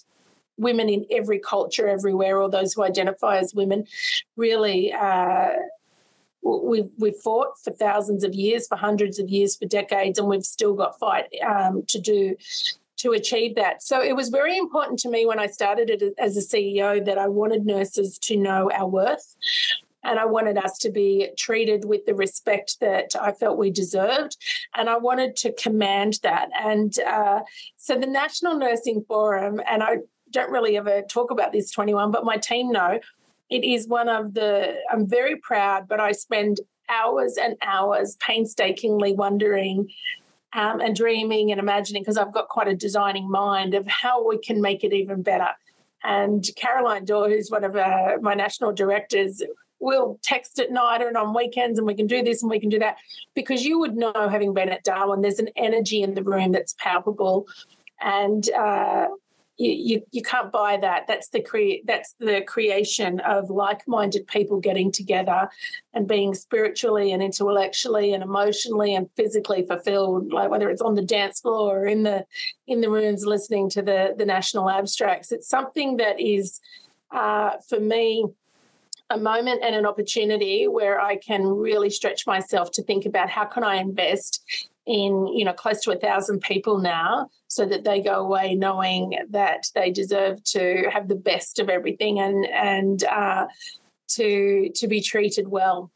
women 0.58 0.90
in 0.90 1.06
every 1.12 1.40
culture, 1.40 1.88
everywhere, 1.88 2.42
or 2.42 2.50
those 2.50 2.74
who 2.74 2.84
identify 2.84 3.38
as 3.38 3.54
women, 3.54 3.86
really. 4.36 4.92
Uh, 4.94 5.50
we've, 6.42 6.90
we've 6.98 7.18
fought 7.18 7.60
for 7.64 7.72
thousands 7.72 8.24
of 8.24 8.34
years, 8.34 8.68
for 8.68 8.78
hundreds 8.78 9.20
of 9.20 9.30
years, 9.30 9.56
for 9.56 9.66
decades, 9.66 10.18
and 10.18 10.28
we've 10.28 10.46
still 10.46 10.74
got 10.74 10.98
fight 10.98 11.26
um, 11.46 11.84
to 11.88 12.00
do 12.00 12.36
to 12.98 13.12
achieve 13.12 13.56
that. 13.56 13.84
So 13.84 14.02
it 14.02 14.16
was 14.16 14.30
very 14.30 14.58
important 14.58 15.00
to 15.00 15.10
me 15.10 15.26
when 15.26 15.40
I 15.40 15.48
started 15.48 15.90
it 15.90 16.14
as 16.18 16.36
a 16.36 16.42
CEO 16.42 17.04
that 17.06 17.18
I 17.18 17.28
wanted 17.28 17.66
nurses 17.66 18.18
to 18.20 18.38
know 18.38 18.72
our 18.72 18.88
worth. 18.88 19.36
And 20.04 20.20
I 20.20 20.26
wanted 20.26 20.58
us 20.58 20.78
to 20.80 20.90
be 20.90 21.30
treated 21.38 21.84
with 21.86 22.06
the 22.06 22.16
respect 22.16 22.80
that 22.80 23.12
I 23.20 23.34
felt 23.34 23.58
we 23.58 23.72
deserved. 23.72 24.38
And 24.76 24.90
I 24.90 24.98
wanted 24.98 25.36
to 25.38 25.52
command 25.54 26.20
that. 26.24 26.50
And 26.58 26.98
uh, 27.00 27.42
so 27.76 27.98
the 28.00 28.08
National 28.08 28.58
Nursing 28.58 29.04
Forum, 29.08 29.60
and 29.70 29.84
I 29.84 29.98
don't 30.32 30.52
really 30.52 30.78
ever 30.78 31.02
talk 31.02 31.32
about 31.32 31.52
this 31.52 31.72
21, 31.72 32.12
but 32.12 32.26
my 32.26 32.38
team 32.38 32.72
know 32.72 33.00
it 33.50 33.64
is 33.64 33.88
one 33.88 34.10
of 34.10 34.34
the, 34.34 34.76
I'm 34.92 35.08
very 35.08 35.38
proud, 35.38 35.88
but 35.88 36.00
I 36.00 36.12
spend 36.12 36.60
hours 36.90 37.38
and 37.38 37.56
hours 37.62 38.16
painstakingly 38.20 39.14
wondering 39.14 39.90
um, 40.54 40.80
and 40.80 40.96
dreaming 40.96 41.52
and 41.52 41.60
imagining 41.60 42.02
because 42.02 42.18
I've 42.18 42.34
got 42.34 42.50
quite 42.50 42.68
a 42.68 42.76
designing 42.76 43.30
mind 43.30 43.74
of 43.74 43.88
how 43.88 44.28
we 44.28 44.38
can 44.38 44.62
make 44.62 44.84
it 44.84 44.94
even 44.94 45.22
better. 45.22 45.50
And 46.04 46.48
Caroline 46.56 47.06
Dorr, 47.06 47.30
who's 47.30 47.52
one 47.52 47.64
of 47.64 47.76
uh, 47.76 48.18
my 48.22 48.34
national 48.34 48.72
directors, 48.72 49.44
we'll 49.80 50.20
text 50.24 50.60
at 50.60 50.72
night 50.72 51.02
and 51.02 51.18
on 51.18 51.34
weekends 51.34 51.78
and 51.78 51.88
we 51.88 51.94
can 51.94 52.08
do 52.08 52.24
this 52.24 52.42
and 52.42 52.50
we 52.50 52.60
can 52.60 52.70
do 52.70 52.80
that 52.80 52.98
because 53.36 53.64
you 53.64 53.80
would 53.80 53.96
know 53.96 54.28
having 54.30 54.54
been 54.54 54.70
at 54.70 54.84
darwin 54.84 55.22
there's 55.22 55.40
an 55.40 55.50
energy 55.56 56.02
in 56.02 56.16
the 56.16 56.24
room 56.24 56.52
that's 56.52 56.74
palpable 56.80 57.46
and 58.02 58.50
uh, 58.52 59.08
you, 59.58 60.04
you, 60.12 60.22
can't 60.22 60.52
buy 60.52 60.78
that. 60.78 61.08
That's 61.08 61.30
the 61.30 61.42
cre- 61.42 61.84
that's 61.86 62.14
the 62.20 62.42
creation 62.42 63.20
of 63.22 63.50
like-minded 63.50 64.28
people 64.28 64.60
getting 64.60 64.92
together 64.92 65.50
and 65.94 66.08
being 66.08 66.36
spiritually 66.36 67.12
and 67.12 67.24
intellectually 67.24 68.14
and 68.14 68.22
emotionally 68.22 68.94
and 68.94 69.10
physically 69.16 69.66
fulfilled 69.66 70.32
like 70.32 70.52
whether 70.52 70.70
it's 70.70 70.82
on 70.82 70.96
the 70.96 71.02
dance 71.02 71.42
floor 71.42 71.82
or 71.82 71.86
in 71.88 72.04
the 72.04 72.26
in 72.68 72.82
the 72.82 72.90
rooms 72.90 73.26
listening 73.26 73.70
to 73.72 73.82
the 73.82 74.14
the 74.18 74.26
national 74.26 74.70
abstracts. 74.70 75.32
It's 75.32 75.50
something 75.50 75.98
that 75.98 76.20
is 76.20 76.60
uh, 77.12 77.52
for 77.68 77.80
me 77.80 78.26
a 79.10 79.18
moment 79.18 79.62
and 79.64 79.74
an 79.74 79.86
opportunity 79.86 80.68
where 80.68 81.00
I 81.00 81.16
can 81.16 81.46
really 81.46 81.90
stretch 81.90 82.28
myself 82.28 82.72
to 82.72 82.84
think 82.84 83.06
about 83.06 83.30
how 83.30 83.46
can 83.46 83.64
I 83.64 83.76
invest 83.76 84.68
in 84.88 85.28
you 85.28 85.44
know 85.44 85.54
close 85.54 85.82
to 85.82 85.92
a 85.92 86.00
thousand 86.00 86.42
people 86.42 86.80
now 86.80 87.30
so 87.48 87.66
that 87.66 87.84
they 87.84 88.02
go 88.02 88.16
away 88.16 88.56
knowing 88.56 89.18
that 89.30 89.66
they 89.76 89.92
deserve 89.92 90.44
to 90.44 90.90
have 90.92 91.08
the 91.08 91.16
best 91.16 91.60
of 91.60 91.70
everything 91.70 92.20
and 92.20 92.46
and 92.48 93.04
uh, 93.04 93.46
to 94.08 94.70
to 94.74 94.88
be 94.88 95.02
treated 95.02 95.50
well 95.50 95.92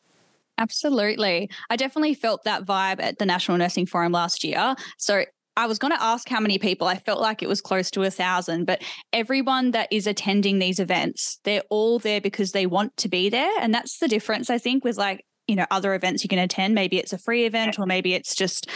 Absolutely. 0.58 1.50
I 1.72 1.76
definitely 1.76 2.14
felt 2.14 2.44
that 2.44 2.66
vibe 2.66 3.02
at 3.02 3.18
the 3.18 3.26
National 3.26 3.58
Nursing 3.58 3.88
Forum 3.88 4.12
last 4.12 4.44
year. 4.44 4.76
So 5.00 5.24
I 5.58 5.66
was 5.66 5.80
going 5.80 5.92
to 5.92 6.02
ask 6.02 6.30
how 6.30 6.40
many 6.40 6.60
people. 6.60 6.88
I 6.88 6.98
felt 6.98 7.20
like 7.20 7.42
it 7.42 7.50
was 7.50 7.62
close 7.62 7.90
to 7.92 8.04
a 8.04 8.12
thousand, 8.12 8.66
but 8.66 8.84
everyone 9.12 9.72
that 9.72 9.92
is 9.92 10.06
attending 10.06 10.60
these 10.60 10.80
events, 10.80 11.40
they're 11.46 11.64
all 11.70 11.98
there 11.98 12.22
because 12.22 12.52
they 12.52 12.68
want 12.68 12.96
to 12.98 13.10
be 13.10 13.28
there. 13.30 13.52
And 13.60 13.74
that's 13.74 13.98
the 13.98 14.08
difference, 14.08 14.52
I 14.52 14.60
think, 14.60 14.84
with 14.84 14.98
like, 14.98 15.26
you 15.52 15.58
know, 15.58 15.66
other 15.70 15.94
events 15.94 16.24
you 16.24 16.30
can 16.30 16.40
attend. 16.40 16.74
Maybe 16.74 16.98
it's 16.98 17.12
a 17.12 17.18
free 17.18 17.46
event 17.46 17.78
or 17.78 17.86
maybe 17.86 18.14
it's 18.14 18.34
just 18.34 18.70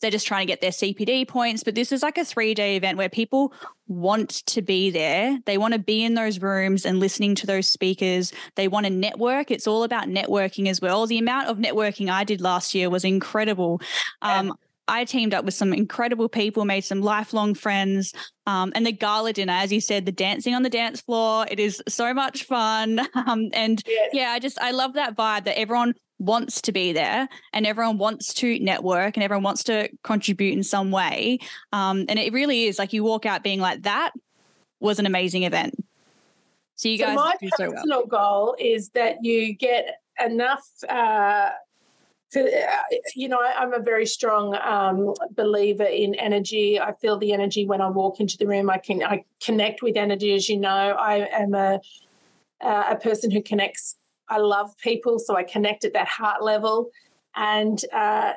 they're 0.00 0.10
just 0.10 0.26
trying 0.26 0.46
to 0.46 0.52
get 0.52 0.60
their 0.60 0.70
CPD 0.70 1.26
points. 1.26 1.64
But 1.64 1.74
this 1.74 1.90
is 1.90 2.02
like 2.02 2.18
a 2.18 2.24
three 2.24 2.52
day 2.52 2.76
event 2.76 2.98
where 2.98 3.08
people 3.08 3.52
want 3.88 4.30
to 4.46 4.60
be 4.60 4.90
there. 4.90 5.38
They 5.46 5.56
want 5.56 5.72
to 5.72 5.80
be 5.80 6.04
in 6.04 6.14
those 6.14 6.38
rooms 6.40 6.84
and 6.84 7.00
listening 7.00 7.34
to 7.36 7.46
those 7.46 7.66
speakers. 7.66 8.30
They 8.56 8.68
want 8.68 8.84
to 8.84 8.90
network. 8.90 9.50
It's 9.50 9.66
all 9.66 9.84
about 9.84 10.04
networking 10.04 10.68
as 10.68 10.82
well. 10.82 11.06
The 11.06 11.18
amount 11.18 11.48
of 11.48 11.56
networking 11.56 12.10
I 12.10 12.24
did 12.24 12.42
last 12.42 12.74
year 12.74 12.90
was 12.90 13.04
incredible. 13.04 13.80
Um, 14.20 14.54
I 14.88 15.04
teamed 15.04 15.34
up 15.34 15.44
with 15.44 15.54
some 15.54 15.72
incredible 15.72 16.28
people, 16.28 16.64
made 16.64 16.80
some 16.82 17.02
lifelong 17.02 17.54
friends. 17.54 18.14
Um, 18.46 18.72
and 18.74 18.86
the 18.86 18.92
gala 18.92 19.34
dinner, 19.34 19.52
as 19.52 19.70
you 19.70 19.80
said, 19.80 20.06
the 20.06 20.12
dancing 20.12 20.54
on 20.54 20.62
the 20.62 20.70
dance 20.70 21.00
floor, 21.00 21.46
it 21.50 21.60
is 21.60 21.82
so 21.88 22.14
much 22.14 22.44
fun. 22.44 23.00
Um, 23.28 23.50
and 23.52 23.82
yes. 23.84 24.10
yeah, 24.12 24.30
I 24.30 24.38
just, 24.38 24.58
I 24.60 24.70
love 24.70 24.94
that 24.94 25.16
vibe 25.16 25.44
that 25.44 25.58
everyone 25.58 25.94
wants 26.18 26.60
to 26.62 26.72
be 26.72 26.92
there 26.92 27.28
and 27.52 27.66
everyone 27.66 27.98
wants 27.98 28.34
to 28.34 28.58
network 28.58 29.16
and 29.16 29.24
everyone 29.24 29.44
wants 29.44 29.64
to 29.64 29.88
contribute 30.02 30.52
in 30.52 30.62
some 30.62 30.90
way. 30.90 31.38
Um, 31.72 32.06
and 32.08 32.18
it 32.18 32.32
really 32.32 32.64
is 32.64 32.78
like 32.78 32.92
you 32.92 33.04
walk 33.04 33.26
out 33.26 33.42
being 33.42 33.60
like, 33.60 33.82
that 33.82 34.12
was 34.80 34.98
an 34.98 35.06
amazing 35.06 35.44
event. 35.44 35.74
So 36.76 36.88
you 36.88 36.98
so 36.98 37.06
guys 37.06 37.16
my 37.16 37.34
personal 37.40 37.82
so 37.86 37.86
well. 37.86 38.06
goal 38.06 38.56
is 38.58 38.90
that 38.90 39.24
you 39.24 39.54
get 39.54 40.00
enough 40.24 40.64
uh, 40.88 41.50
uh, 42.36 42.40
you 43.14 43.28
know, 43.28 43.40
I'm 43.40 43.72
a 43.72 43.80
very 43.80 44.04
strong 44.04 44.54
um, 44.56 45.14
believer 45.34 45.84
in 45.84 46.14
energy. 46.16 46.78
I 46.78 46.92
feel 46.92 47.16
the 47.16 47.32
energy 47.32 47.66
when 47.66 47.80
I 47.80 47.88
walk 47.88 48.20
into 48.20 48.36
the 48.36 48.46
room. 48.46 48.68
I 48.68 48.78
can 48.78 49.02
I 49.02 49.24
connect 49.40 49.80
with 49.80 49.96
energy, 49.96 50.34
as 50.34 50.48
you 50.48 50.58
know. 50.58 50.68
I 50.68 51.26
am 51.32 51.54
a 51.54 51.80
uh, 52.60 52.84
a 52.90 52.96
person 52.96 53.30
who 53.30 53.42
connects. 53.42 53.96
I 54.28 54.38
love 54.38 54.76
people, 54.78 55.18
so 55.18 55.36
I 55.36 55.42
connect 55.42 55.84
at 55.84 55.92
that 55.94 56.08
heart 56.08 56.42
level, 56.42 56.90
and 57.34 57.82
uh, 57.92 58.32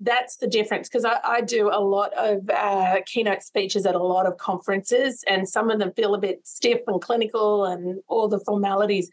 that's 0.00 0.36
the 0.36 0.46
difference. 0.46 0.88
Because 0.88 1.04
I, 1.04 1.18
I, 1.24 1.40
do 1.40 1.68
a 1.68 1.80
lot 1.80 2.12
of 2.14 2.48
uh, 2.50 3.00
keynote 3.06 3.42
speeches 3.42 3.86
at 3.86 3.94
a 3.94 4.02
lot 4.02 4.26
of 4.26 4.38
conferences, 4.38 5.24
and 5.26 5.48
some 5.48 5.70
of 5.70 5.78
them 5.78 5.92
feel 5.92 6.14
a 6.14 6.18
bit 6.18 6.46
stiff 6.46 6.80
and 6.86 7.00
clinical 7.00 7.64
and 7.64 8.00
all 8.08 8.28
the 8.28 8.40
formalities. 8.40 9.10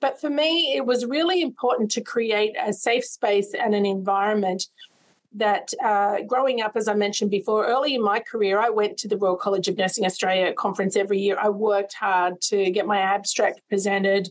But 0.00 0.20
for 0.20 0.30
me, 0.30 0.74
it 0.76 0.86
was 0.86 1.04
really 1.04 1.42
important 1.42 1.90
to 1.92 2.00
create 2.00 2.56
a 2.60 2.72
safe 2.72 3.04
space 3.04 3.54
and 3.54 3.74
an 3.74 3.84
environment 3.84 4.68
that 5.34 5.72
uh, 5.84 6.22
growing 6.26 6.62
up, 6.62 6.72
as 6.74 6.88
I 6.88 6.94
mentioned 6.94 7.30
before, 7.30 7.66
early 7.66 7.94
in 7.94 8.02
my 8.02 8.20
career, 8.20 8.58
I 8.58 8.70
went 8.70 8.96
to 8.98 9.08
the 9.08 9.16
Royal 9.16 9.36
College 9.36 9.68
of 9.68 9.76
Nursing 9.76 10.06
Australia 10.06 10.52
conference 10.52 10.96
every 10.96 11.18
year. 11.18 11.36
I 11.38 11.48
worked 11.48 11.94
hard 11.94 12.40
to 12.42 12.70
get 12.70 12.86
my 12.86 12.98
abstract 12.98 13.60
presented, 13.68 14.30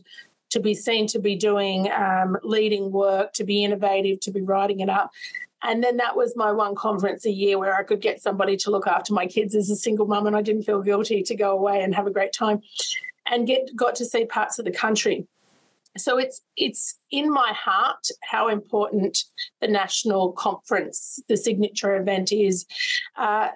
to 0.50 0.60
be 0.60 0.74
seen 0.74 1.06
to 1.08 1.18
be 1.18 1.36
doing 1.36 1.90
um, 1.92 2.36
leading 2.42 2.90
work, 2.90 3.32
to 3.34 3.44
be 3.44 3.64
innovative, 3.64 4.20
to 4.20 4.30
be 4.30 4.40
writing 4.40 4.80
it 4.80 4.88
up. 4.88 5.10
And 5.62 5.82
then 5.82 5.96
that 5.96 6.16
was 6.16 6.36
my 6.36 6.52
one 6.52 6.74
conference 6.74 7.26
a 7.26 7.30
year 7.30 7.58
where 7.58 7.76
I 7.76 7.82
could 7.82 8.00
get 8.00 8.22
somebody 8.22 8.56
to 8.58 8.70
look 8.70 8.86
after 8.86 9.12
my 9.12 9.26
kids 9.26 9.54
as 9.54 9.70
a 9.70 9.76
single 9.76 10.06
mum 10.06 10.26
and 10.26 10.36
I 10.36 10.42
didn't 10.42 10.62
feel 10.62 10.82
guilty 10.82 11.22
to 11.22 11.34
go 11.34 11.50
away 11.50 11.82
and 11.82 11.94
have 11.94 12.06
a 12.06 12.12
great 12.12 12.32
time 12.32 12.62
and 13.26 13.46
get 13.46 13.74
got 13.74 13.96
to 13.96 14.04
see 14.04 14.24
parts 14.24 14.58
of 14.58 14.64
the 14.64 14.70
country. 14.70 15.26
So 15.96 16.16
it's 16.16 16.42
it's 16.56 16.98
in 17.10 17.30
my 17.30 17.52
heart 17.54 18.06
how 18.22 18.48
important 18.48 19.24
the 19.60 19.68
national 19.68 20.32
conference, 20.32 21.20
the 21.28 21.36
signature 21.36 21.96
event 21.96 22.30
is. 22.30 22.66
Uh, 23.16 23.48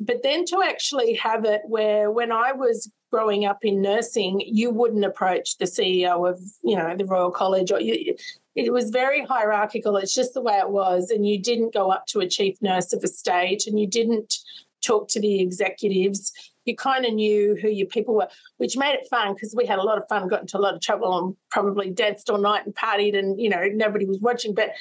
but 0.00 0.22
then 0.22 0.44
to 0.46 0.62
actually 0.62 1.14
have 1.14 1.44
it 1.44 1.62
where 1.66 2.10
when 2.10 2.32
I 2.32 2.52
was 2.52 2.90
growing 3.10 3.44
up 3.44 3.64
in 3.64 3.80
nursing, 3.80 4.40
you 4.44 4.70
wouldn't 4.70 5.04
approach 5.04 5.58
the 5.58 5.64
CEO 5.64 6.28
of 6.28 6.40
you 6.62 6.76
know 6.76 6.96
the 6.96 7.04
Royal 7.04 7.30
College 7.30 7.72
or 7.72 7.80
you, 7.80 8.16
it 8.54 8.72
was 8.72 8.90
very 8.90 9.24
hierarchical. 9.24 9.96
It's 9.96 10.14
just 10.14 10.34
the 10.34 10.40
way 10.40 10.58
it 10.58 10.70
was, 10.70 11.10
and 11.10 11.26
you 11.26 11.40
didn't 11.40 11.72
go 11.72 11.90
up 11.90 12.06
to 12.06 12.20
a 12.20 12.28
chief 12.28 12.60
nurse 12.60 12.92
of 12.92 13.04
a 13.04 13.08
state, 13.08 13.66
and 13.66 13.78
you 13.78 13.86
didn't 13.86 14.38
talk 14.84 15.08
to 15.08 15.20
the 15.20 15.40
executives 15.40 16.32
you 16.68 16.76
kind 16.76 17.04
of 17.04 17.14
knew 17.14 17.56
who 17.60 17.68
your 17.68 17.86
people 17.86 18.14
were, 18.14 18.28
which 18.58 18.76
made 18.76 18.94
it 18.94 19.08
fun 19.08 19.34
because 19.34 19.54
we 19.56 19.66
had 19.66 19.78
a 19.78 19.82
lot 19.82 19.98
of 19.98 20.04
fun, 20.08 20.28
got 20.28 20.42
into 20.42 20.58
a 20.58 20.60
lot 20.60 20.74
of 20.74 20.80
trouble, 20.80 21.18
and 21.18 21.36
probably 21.50 21.90
danced 21.90 22.30
all 22.30 22.38
night 22.38 22.66
and 22.66 22.74
partied, 22.74 23.18
and 23.18 23.40
you 23.40 23.48
know 23.48 23.64
nobody 23.72 24.04
was 24.04 24.18
watching. 24.20 24.54
But 24.54 24.72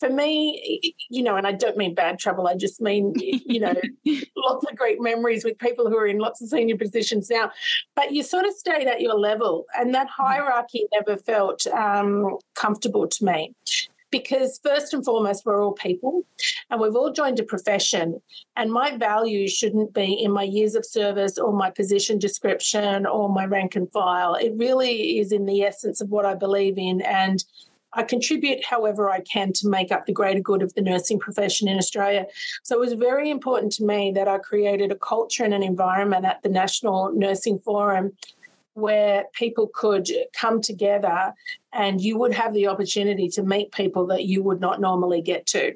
for 0.00 0.10
me, 0.10 0.94
you 1.08 1.22
know, 1.22 1.36
and 1.36 1.46
I 1.46 1.52
don't 1.52 1.76
mean 1.76 1.94
bad 1.94 2.18
trouble, 2.18 2.48
I 2.48 2.56
just 2.56 2.80
mean 2.80 3.14
you 3.16 3.60
know 3.60 3.74
lots 4.36 4.66
of 4.68 4.76
great 4.76 5.00
memories 5.00 5.44
with 5.44 5.58
people 5.58 5.88
who 5.88 5.96
are 5.96 6.06
in 6.06 6.18
lots 6.18 6.42
of 6.42 6.48
senior 6.48 6.76
positions 6.76 7.30
now. 7.30 7.50
But 7.94 8.12
you 8.12 8.22
sort 8.22 8.44
of 8.44 8.52
stayed 8.52 8.88
at 8.88 9.00
your 9.00 9.14
level, 9.14 9.66
and 9.78 9.94
that 9.94 10.08
mm-hmm. 10.08 10.22
hierarchy 10.22 10.86
never 10.92 11.16
felt 11.16 11.66
um, 11.68 12.38
comfortable 12.54 13.06
to 13.08 13.24
me 13.24 13.54
because 14.10 14.60
first 14.62 14.94
and 14.94 15.04
foremost 15.04 15.44
we're 15.44 15.62
all 15.62 15.72
people 15.72 16.24
and 16.70 16.80
we've 16.80 16.94
all 16.94 17.12
joined 17.12 17.40
a 17.40 17.44
profession 17.44 18.20
and 18.56 18.72
my 18.72 18.96
value 18.96 19.48
shouldn't 19.48 19.92
be 19.92 20.12
in 20.12 20.30
my 20.30 20.42
years 20.42 20.74
of 20.74 20.84
service 20.84 21.38
or 21.38 21.52
my 21.52 21.70
position 21.70 22.18
description 22.18 23.06
or 23.06 23.28
my 23.28 23.44
rank 23.44 23.76
and 23.76 23.90
file 23.92 24.34
it 24.34 24.52
really 24.56 25.18
is 25.18 25.32
in 25.32 25.46
the 25.46 25.62
essence 25.62 26.00
of 26.00 26.08
what 26.10 26.24
i 26.24 26.34
believe 26.34 26.78
in 26.78 27.00
and 27.02 27.44
I 27.96 28.02
contribute 28.02 28.62
however 28.62 29.10
I 29.10 29.20
can 29.20 29.54
to 29.54 29.68
make 29.68 29.90
up 29.90 30.04
the 30.04 30.12
greater 30.12 30.40
good 30.40 30.62
of 30.62 30.74
the 30.74 30.82
nursing 30.82 31.18
profession 31.18 31.66
in 31.66 31.78
Australia. 31.78 32.26
So 32.62 32.76
it 32.76 32.80
was 32.80 32.92
very 32.92 33.30
important 33.30 33.72
to 33.72 33.86
me 33.86 34.12
that 34.14 34.28
I 34.28 34.36
created 34.36 34.92
a 34.92 34.96
culture 34.96 35.44
and 35.44 35.54
an 35.54 35.62
environment 35.62 36.26
at 36.26 36.42
the 36.42 36.50
National 36.50 37.10
Nursing 37.12 37.58
Forum 37.60 38.12
where 38.76 39.24
people 39.32 39.70
could 39.72 40.06
come 40.38 40.60
together 40.60 41.32
and 41.72 41.98
you 41.98 42.18
would 42.18 42.34
have 42.34 42.52
the 42.52 42.66
opportunity 42.66 43.26
to 43.26 43.42
meet 43.42 43.72
people 43.72 44.06
that 44.06 44.24
you 44.24 44.42
would 44.42 44.60
not 44.60 44.82
normally 44.82 45.22
get 45.22 45.46
to. 45.46 45.72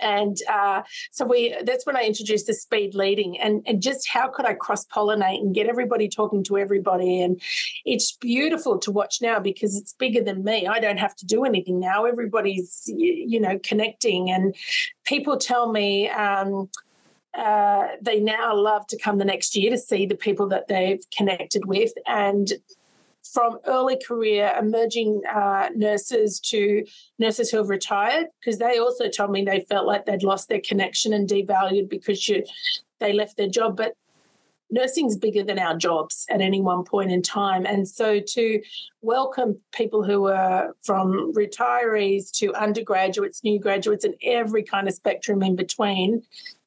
And 0.00 0.36
uh, 0.50 0.82
so 1.12 1.26
we 1.26 1.54
that's 1.64 1.84
when 1.84 1.96
I 1.96 2.02
introduced 2.02 2.46
the 2.46 2.54
speed 2.54 2.94
leading 2.94 3.38
and, 3.38 3.62
and 3.66 3.80
just 3.80 4.08
how 4.08 4.28
could 4.28 4.46
I 4.46 4.54
cross 4.54 4.86
pollinate 4.86 5.40
and 5.40 5.54
get 5.54 5.68
everybody 5.68 6.08
talking 6.08 6.42
to 6.44 6.56
everybody? 6.56 7.20
And 7.20 7.40
it's 7.84 8.12
beautiful 8.16 8.78
to 8.78 8.90
watch 8.90 9.20
now 9.20 9.38
because 9.38 9.76
it's 9.76 9.92
bigger 9.92 10.22
than 10.22 10.42
me. 10.42 10.66
I 10.66 10.80
don't 10.80 10.96
have 10.96 11.14
to 11.16 11.26
do 11.26 11.44
anything 11.44 11.78
now. 11.78 12.06
Everybody's 12.06 12.84
you 12.86 13.38
know 13.38 13.60
connecting 13.62 14.30
and 14.30 14.54
people 15.04 15.36
tell 15.36 15.70
me 15.70 16.08
um, 16.08 16.70
uh, 17.36 17.88
they 18.00 18.20
now 18.20 18.54
love 18.54 18.86
to 18.88 18.98
come 18.98 19.18
the 19.18 19.24
next 19.24 19.56
year 19.56 19.70
to 19.70 19.78
see 19.78 20.06
the 20.06 20.14
people 20.14 20.48
that 20.48 20.68
they've 20.68 21.02
connected 21.16 21.66
with. 21.66 21.92
And 22.06 22.52
from 23.32 23.58
early 23.66 23.96
career 23.96 24.54
emerging 24.58 25.22
uh, 25.32 25.68
nurses 25.74 26.38
to 26.38 26.84
nurses 27.18 27.50
who 27.50 27.56
have 27.56 27.68
retired 27.68 28.26
because 28.38 28.58
they 28.58 28.78
also 28.78 29.08
told 29.08 29.30
me 29.30 29.42
they 29.42 29.64
felt 29.68 29.86
like 29.86 30.06
they'd 30.06 30.22
lost 30.22 30.48
their 30.48 30.60
connection 30.60 31.12
and 31.12 31.28
devalued 31.28 31.88
because 31.88 32.28
you, 32.28 32.44
they 33.00 33.12
left 33.12 33.36
their 33.36 33.48
job. 33.48 33.76
But 33.76 33.94
nursing's 34.70 35.16
bigger 35.16 35.42
than 35.42 35.58
our 35.58 35.76
jobs 35.76 36.26
at 36.28 36.40
any 36.40 36.60
one 36.60 36.84
point 36.84 37.10
in 37.10 37.22
time. 37.22 37.64
And 37.64 37.88
so 37.88 38.20
to 38.20 38.62
welcome 39.02 39.58
people 39.72 40.04
who 40.04 40.28
are 40.28 40.74
from 40.82 41.32
retirees 41.32 42.30
to 42.38 42.54
undergraduates 42.54 43.42
new 43.42 43.58
graduates 43.58 44.04
and 44.04 44.14
every 44.22 44.62
kind 44.62 44.86
of 44.86 44.94
spectrum 44.94 45.42
in 45.42 45.56
between 45.56 46.22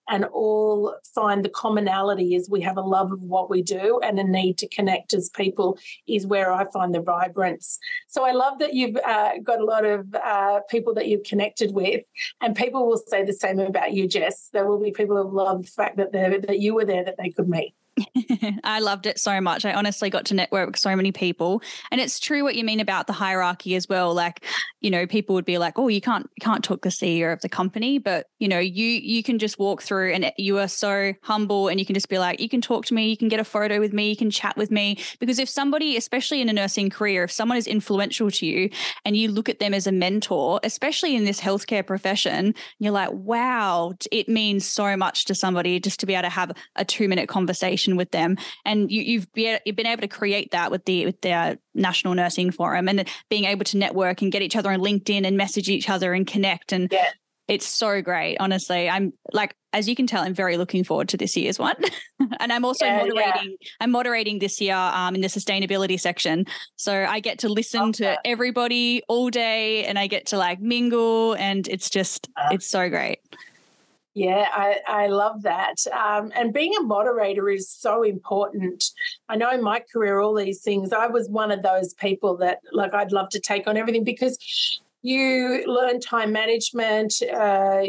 and 0.09 0.25
all 0.25 0.95
find 1.13 1.43
the 1.43 1.49
commonality 1.49 2.35
is 2.35 2.49
we 2.49 2.61
have 2.61 2.77
a 2.77 2.81
love 2.81 3.11
of 3.11 3.21
what 3.21 3.49
we 3.49 3.61
do 3.61 3.99
and 4.03 4.19
a 4.19 4.23
need 4.23 4.57
to 4.59 4.67
connect 4.67 5.13
as 5.13 5.29
people 5.29 5.77
is 6.07 6.25
where 6.25 6.51
I 6.51 6.69
find 6.71 6.93
the 6.93 7.01
vibrance. 7.01 7.79
So 8.07 8.23
I 8.23 8.31
love 8.31 8.59
that 8.59 8.73
you've 8.73 8.97
uh, 8.97 9.33
got 9.43 9.59
a 9.59 9.65
lot 9.65 9.85
of 9.85 10.13
uh, 10.15 10.61
people 10.69 10.93
that 10.95 11.07
you've 11.07 11.23
connected 11.23 11.73
with, 11.73 12.03
and 12.41 12.55
people 12.55 12.87
will 12.87 13.01
say 13.07 13.23
the 13.23 13.33
same 13.33 13.59
about 13.59 13.93
you, 13.93 14.07
Jess. 14.07 14.49
There 14.53 14.67
will 14.67 14.79
be 14.79 14.91
people 14.91 15.21
who 15.21 15.35
love 15.35 15.63
the 15.63 15.71
fact 15.71 15.97
that 15.97 16.11
that 16.11 16.59
you 16.59 16.73
were 16.75 16.85
there 16.85 17.03
that 17.03 17.15
they 17.17 17.29
could 17.29 17.49
meet. 17.49 17.73
I 18.63 18.79
loved 18.79 19.05
it 19.05 19.19
so 19.19 19.39
much. 19.41 19.65
I 19.65 19.73
honestly 19.73 20.09
got 20.09 20.25
to 20.25 20.33
network 20.33 20.67
with 20.67 20.79
so 20.79 20.95
many 20.95 21.11
people. 21.11 21.61
And 21.91 21.99
it's 21.99 22.19
true 22.19 22.43
what 22.43 22.55
you 22.55 22.63
mean 22.63 22.79
about 22.79 23.07
the 23.07 23.13
hierarchy 23.13 23.75
as 23.75 23.87
well. 23.87 24.13
Like, 24.13 24.43
you 24.81 24.89
know, 24.89 25.07
people 25.07 25.35
would 25.35 25.45
be 25.45 25.57
like, 25.57 25.77
"Oh, 25.79 25.87
you 25.87 26.01
can't 26.01 26.29
you 26.37 26.41
can't 26.43 26.63
talk 26.63 26.81
to 26.81 26.89
the 26.89 26.93
CEO 26.93 27.33
of 27.33 27.41
the 27.41 27.49
company," 27.49 27.97
but 27.97 28.27
you 28.39 28.47
know, 28.47 28.59
you 28.59 28.85
you 28.85 29.23
can 29.23 29.39
just 29.39 29.59
walk 29.59 29.81
through 29.81 30.13
and 30.13 30.31
you 30.37 30.59
are 30.59 30.67
so 30.67 31.13
humble 31.21 31.67
and 31.67 31.79
you 31.79 31.85
can 31.85 31.93
just 31.95 32.09
be 32.09 32.19
like, 32.19 32.39
"You 32.39 32.49
can 32.49 32.61
talk 32.61 32.85
to 32.85 32.93
me, 32.93 33.09
you 33.09 33.17
can 33.17 33.29
get 33.29 33.39
a 33.39 33.43
photo 33.43 33.79
with 33.79 33.93
me, 33.93 34.09
you 34.09 34.17
can 34.17 34.31
chat 34.31 34.55
with 34.57 34.71
me." 34.71 34.97
Because 35.19 35.39
if 35.39 35.49
somebody, 35.49 35.97
especially 35.97 36.41
in 36.41 36.49
a 36.49 36.53
nursing 36.53 36.89
career, 36.89 37.23
if 37.23 37.31
someone 37.31 37.57
is 37.57 37.67
influential 37.67 38.29
to 38.31 38.45
you 38.45 38.69
and 39.05 39.17
you 39.17 39.29
look 39.29 39.49
at 39.49 39.59
them 39.59 39.73
as 39.73 39.87
a 39.87 39.91
mentor, 39.91 40.59
especially 40.63 41.15
in 41.15 41.23
this 41.23 41.41
healthcare 41.41 41.85
profession, 41.85 42.53
you're 42.79 42.91
like, 42.91 43.11
"Wow, 43.11 43.93
it 44.11 44.29
means 44.29 44.65
so 44.65 44.95
much 44.95 45.25
to 45.25 45.35
somebody 45.35 45.79
just 45.79 45.99
to 46.01 46.05
be 46.05 46.13
able 46.13 46.23
to 46.23 46.29
have 46.29 46.51
a 46.75 46.85
2-minute 46.85 47.27
conversation 47.27 47.86
with 47.95 48.11
them. 48.11 48.37
And 48.65 48.91
you, 48.91 49.19
have 49.19 49.33
be, 49.33 49.57
you've 49.65 49.75
been 49.75 49.87
able 49.87 50.01
to 50.01 50.07
create 50.07 50.51
that 50.51 50.71
with 50.71 50.85
the 50.85 51.05
with 51.05 51.21
the 51.21 51.59
National 51.73 52.13
Nursing 52.15 52.51
Forum 52.51 52.87
and 52.87 53.07
being 53.29 53.45
able 53.45 53.65
to 53.65 53.77
network 53.77 54.21
and 54.21 54.31
get 54.31 54.41
each 54.41 54.55
other 54.55 54.71
on 54.71 54.79
LinkedIn 54.79 55.25
and 55.25 55.37
message 55.37 55.69
each 55.69 55.89
other 55.89 56.13
and 56.13 56.25
connect. 56.27 56.73
And 56.73 56.89
yeah. 56.91 57.09
it's 57.47 57.65
so 57.65 58.01
great. 58.01 58.37
Honestly, 58.39 58.89
I'm 58.89 59.13
like, 59.31 59.55
as 59.73 59.87
you 59.87 59.95
can 59.95 60.07
tell, 60.07 60.23
I'm 60.23 60.33
very 60.33 60.57
looking 60.57 60.83
forward 60.83 61.09
to 61.09 61.17
this 61.17 61.37
year's 61.37 61.59
one. 61.59 61.75
and 62.39 62.51
I'm 62.51 62.65
also 62.65 62.85
yeah, 62.85 62.97
moderating. 62.97 63.57
Yeah. 63.61 63.69
I'm 63.79 63.91
moderating 63.91 64.39
this 64.39 64.59
year 64.59 64.75
um, 64.75 65.13
in 65.15 65.21
the 65.21 65.27
sustainability 65.27 65.99
section, 65.99 66.45
so 66.75 67.05
I 67.07 67.19
get 67.19 67.39
to 67.39 67.49
listen 67.49 67.81
okay. 67.89 67.91
to 68.03 68.19
everybody 68.25 69.03
all 69.07 69.29
day, 69.29 69.85
and 69.85 69.99
I 69.99 70.07
get 70.07 70.27
to 70.27 70.37
like 70.37 70.59
mingle, 70.59 71.33
and 71.33 71.67
it's 71.67 71.89
just 71.89 72.27
uh, 72.37 72.49
it's 72.51 72.67
so 72.67 72.89
great. 72.89 73.19
Yeah, 74.17 74.47
I, 74.51 74.79
I 74.87 75.07
love 75.07 75.43
that. 75.43 75.75
Um, 75.93 76.31
and 76.35 76.51
being 76.51 76.73
a 76.75 76.81
moderator 76.81 77.51
is 77.51 77.69
so 77.69 78.01
important. 78.01 78.83
I 79.29 79.35
know 79.35 79.51
in 79.51 79.61
my 79.61 79.79
career, 79.93 80.19
all 80.19 80.33
these 80.33 80.63
things, 80.63 80.91
I 80.91 81.05
was 81.05 81.29
one 81.29 81.51
of 81.51 81.61
those 81.61 81.93
people 81.93 82.35
that, 82.37 82.61
like, 82.71 82.95
I'd 82.95 83.11
love 83.11 83.29
to 83.29 83.39
take 83.39 83.67
on 83.67 83.77
everything 83.77 84.03
because 84.03 84.39
you 85.03 85.63
learn 85.67 85.99
time 85.99 86.31
management. 86.31 87.13
Uh, 87.31 87.83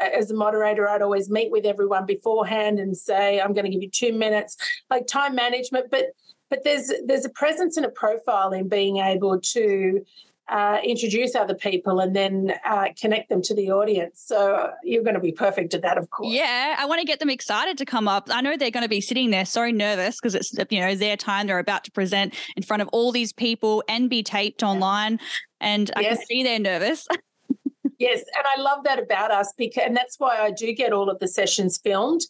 as 0.00 0.30
a 0.30 0.34
moderator, 0.36 0.88
I'd 0.88 1.02
always 1.02 1.28
meet 1.28 1.50
with 1.50 1.66
everyone 1.66 2.06
beforehand 2.06 2.78
and 2.78 2.96
say, 2.96 3.40
I'm 3.40 3.52
going 3.52 3.64
to 3.64 3.70
give 3.70 3.82
you 3.82 3.90
two 3.90 4.12
minutes, 4.12 4.56
like 4.90 5.08
time 5.08 5.34
management. 5.34 5.90
But 5.90 6.04
but 6.50 6.62
there's 6.62 6.92
there's 7.04 7.24
a 7.24 7.30
presence 7.30 7.76
and 7.76 7.84
a 7.84 7.90
profile 7.90 8.52
in 8.52 8.68
being 8.68 8.98
able 8.98 9.40
to 9.40 10.04
uh, 10.48 10.78
introduce 10.84 11.34
other 11.34 11.54
people 11.54 12.00
and 12.00 12.14
then 12.14 12.52
uh, 12.66 12.88
connect 13.00 13.30
them 13.30 13.40
to 13.42 13.54
the 13.54 13.70
audience. 13.70 14.22
So 14.26 14.70
you're 14.82 15.02
going 15.02 15.14
to 15.14 15.20
be 15.20 15.32
perfect 15.32 15.72
at 15.74 15.82
that, 15.82 15.96
of 15.96 16.10
course. 16.10 16.32
Yeah, 16.32 16.76
I 16.78 16.84
want 16.84 17.00
to 17.00 17.06
get 17.06 17.18
them 17.18 17.30
excited 17.30 17.78
to 17.78 17.86
come 17.86 18.08
up. 18.08 18.28
I 18.30 18.40
know 18.42 18.56
they're 18.56 18.70
going 18.70 18.82
to 18.84 18.88
be 18.88 19.00
sitting 19.00 19.30
there 19.30 19.46
so 19.46 19.70
nervous 19.70 20.20
because 20.20 20.34
it's 20.34 20.54
you 20.70 20.80
know 20.80 20.94
their 20.94 21.16
time. 21.16 21.46
They're 21.46 21.58
about 21.58 21.84
to 21.84 21.90
present 21.90 22.34
in 22.56 22.62
front 22.62 22.82
of 22.82 22.88
all 22.92 23.10
these 23.10 23.32
people 23.32 23.82
and 23.88 24.10
be 24.10 24.22
taped 24.22 24.62
online, 24.62 25.18
and 25.60 25.90
I 25.96 26.00
yes. 26.00 26.18
can 26.18 26.26
see 26.26 26.42
they're 26.42 26.58
nervous. 26.58 27.08
yes, 27.98 28.20
and 28.20 28.44
I 28.56 28.60
love 28.60 28.84
that 28.84 28.98
about 28.98 29.30
us 29.30 29.52
because, 29.56 29.84
and 29.86 29.96
that's 29.96 30.18
why 30.18 30.38
I 30.38 30.50
do 30.50 30.72
get 30.74 30.92
all 30.92 31.08
of 31.08 31.20
the 31.20 31.28
sessions 31.28 31.78
filmed, 31.78 32.20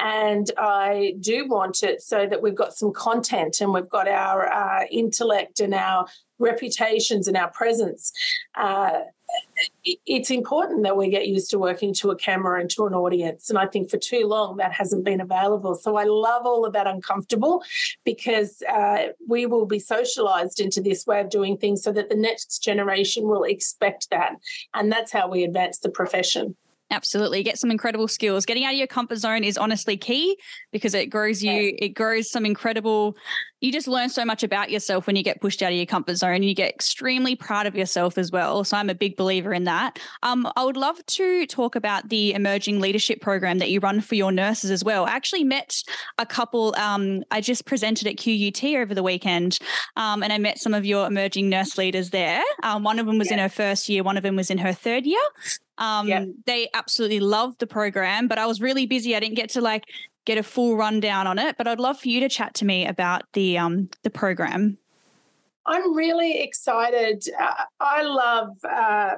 and 0.00 0.50
I 0.58 1.14
do 1.20 1.46
want 1.46 1.84
it 1.84 2.02
so 2.02 2.26
that 2.26 2.42
we've 2.42 2.56
got 2.56 2.74
some 2.74 2.92
content 2.92 3.60
and 3.60 3.72
we've 3.72 3.88
got 3.88 4.08
our 4.08 4.52
uh, 4.52 4.84
intellect 4.90 5.60
and 5.60 5.74
our 5.74 6.06
reputations 6.42 7.28
and 7.28 7.36
our 7.36 7.50
presence. 7.50 8.12
Uh, 8.54 9.00
it's 9.84 10.30
important 10.30 10.82
that 10.82 10.96
we 10.96 11.08
get 11.08 11.26
used 11.26 11.50
to 11.50 11.58
working 11.58 11.94
to 11.94 12.10
a 12.10 12.16
camera 12.16 12.60
and 12.60 12.70
to 12.70 12.86
an 12.86 12.94
audience. 12.94 13.48
And 13.48 13.58
I 13.58 13.66
think 13.66 13.90
for 13.90 13.96
too 13.96 14.26
long 14.26 14.56
that 14.58 14.72
hasn't 14.72 15.04
been 15.04 15.20
available. 15.20 15.74
So 15.74 15.96
I 15.96 16.04
love 16.04 16.44
all 16.44 16.64
of 16.64 16.72
that 16.74 16.86
uncomfortable 16.86 17.62
because 18.04 18.62
uh, 18.68 19.08
we 19.26 19.46
will 19.46 19.66
be 19.66 19.78
socialized 19.78 20.60
into 20.60 20.80
this 20.80 21.06
way 21.06 21.20
of 21.20 21.30
doing 21.30 21.56
things 21.56 21.82
so 21.82 21.92
that 21.92 22.10
the 22.10 22.16
next 22.16 22.58
generation 22.62 23.24
will 23.24 23.44
expect 23.44 24.10
that. 24.10 24.36
And 24.74 24.92
that's 24.92 25.12
how 25.12 25.28
we 25.28 25.44
advance 25.44 25.78
the 25.78 25.90
profession. 25.90 26.54
Absolutely. 26.90 27.42
Get 27.42 27.58
some 27.58 27.70
incredible 27.70 28.06
skills. 28.06 28.44
Getting 28.44 28.64
out 28.64 28.72
of 28.72 28.78
your 28.78 28.86
comfort 28.86 29.16
zone 29.16 29.44
is 29.44 29.56
honestly 29.56 29.96
key 29.96 30.36
because 30.72 30.92
it 30.92 31.06
grows 31.06 31.42
you, 31.42 31.74
it 31.78 31.90
grows 31.90 32.30
some 32.30 32.44
incredible 32.44 33.16
you 33.62 33.70
just 33.70 33.86
learn 33.86 34.08
so 34.08 34.24
much 34.24 34.42
about 34.42 34.70
yourself 34.70 35.06
when 35.06 35.14
you 35.14 35.22
get 35.22 35.40
pushed 35.40 35.62
out 35.62 35.70
of 35.70 35.76
your 35.76 35.86
comfort 35.86 36.16
zone 36.16 36.34
and 36.34 36.44
you 36.44 36.54
get 36.54 36.68
extremely 36.68 37.36
proud 37.36 37.66
of 37.66 37.76
yourself 37.76 38.18
as 38.18 38.32
well. 38.32 38.64
So 38.64 38.76
I'm 38.76 38.90
a 38.90 38.94
big 38.94 39.16
believer 39.16 39.54
in 39.54 39.64
that. 39.64 40.00
Um, 40.24 40.50
I 40.56 40.64
would 40.64 40.76
love 40.76 41.04
to 41.06 41.46
talk 41.46 41.76
about 41.76 42.08
the 42.08 42.34
emerging 42.34 42.80
leadership 42.80 43.20
program 43.20 43.58
that 43.58 43.70
you 43.70 43.78
run 43.78 44.00
for 44.00 44.16
your 44.16 44.32
nurses 44.32 44.72
as 44.72 44.82
well. 44.82 45.04
I 45.04 45.10
actually 45.10 45.44
met 45.44 45.80
a 46.18 46.26
couple, 46.26 46.74
um, 46.76 47.22
I 47.30 47.40
just 47.40 47.64
presented 47.64 48.08
at 48.08 48.16
QUT 48.16 48.64
over 48.74 48.94
the 48.94 49.02
weekend 49.02 49.60
um, 49.96 50.24
and 50.24 50.32
I 50.32 50.38
met 50.38 50.58
some 50.58 50.74
of 50.74 50.84
your 50.84 51.06
emerging 51.06 51.48
nurse 51.48 51.78
leaders 51.78 52.10
there. 52.10 52.42
Um, 52.64 52.82
one 52.82 52.98
of 52.98 53.06
them 53.06 53.16
was 53.16 53.28
yeah. 53.28 53.34
in 53.34 53.38
her 53.38 53.48
first 53.48 53.88
year, 53.88 54.02
one 54.02 54.16
of 54.16 54.24
them 54.24 54.34
was 54.34 54.50
in 54.50 54.58
her 54.58 54.72
third 54.72 55.06
year. 55.06 55.20
Um, 55.78 56.08
yep. 56.08 56.28
They 56.46 56.68
absolutely 56.74 57.20
loved 57.20 57.58
the 57.60 57.66
program, 57.66 58.28
but 58.28 58.38
I 58.38 58.46
was 58.46 58.60
really 58.60 58.86
busy. 58.86 59.16
I 59.16 59.20
didn't 59.20 59.36
get 59.36 59.50
to 59.50 59.60
like 59.60 59.84
get 60.24 60.38
a 60.38 60.42
full 60.42 60.76
rundown 60.76 61.26
on 61.26 61.38
it, 61.38 61.56
but 61.56 61.66
I'd 61.66 61.80
love 61.80 61.98
for 61.98 62.08
you 62.08 62.20
to 62.20 62.28
chat 62.28 62.54
to 62.54 62.64
me 62.64 62.86
about 62.86 63.22
the 63.32 63.58
um, 63.58 63.88
the 64.02 64.10
program. 64.10 64.78
I'm 65.66 65.94
really 65.94 66.40
excited. 66.40 67.24
Uh, 67.40 67.64
I 67.78 68.02
love 68.02 68.48
uh, 68.68 69.16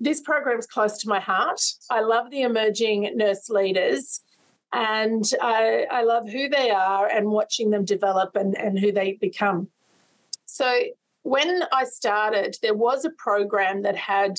this 0.00 0.20
program's 0.20 0.66
close 0.66 0.98
to 0.98 1.08
my 1.08 1.20
heart. 1.20 1.60
I 1.90 2.00
love 2.00 2.30
the 2.30 2.42
emerging 2.42 3.12
nurse 3.14 3.48
leaders, 3.48 4.20
and 4.72 5.24
I, 5.40 5.86
I 5.90 6.02
love 6.02 6.28
who 6.28 6.48
they 6.48 6.70
are 6.70 7.06
and 7.06 7.30
watching 7.30 7.70
them 7.70 7.84
develop 7.84 8.34
and, 8.34 8.56
and 8.56 8.78
who 8.78 8.90
they 8.90 9.12
become. 9.12 9.68
So 10.46 10.80
when 11.22 11.62
I 11.72 11.84
started, 11.84 12.56
there 12.60 12.74
was 12.74 13.04
a 13.04 13.10
program 13.10 13.82
that 13.82 13.96
had 13.96 14.38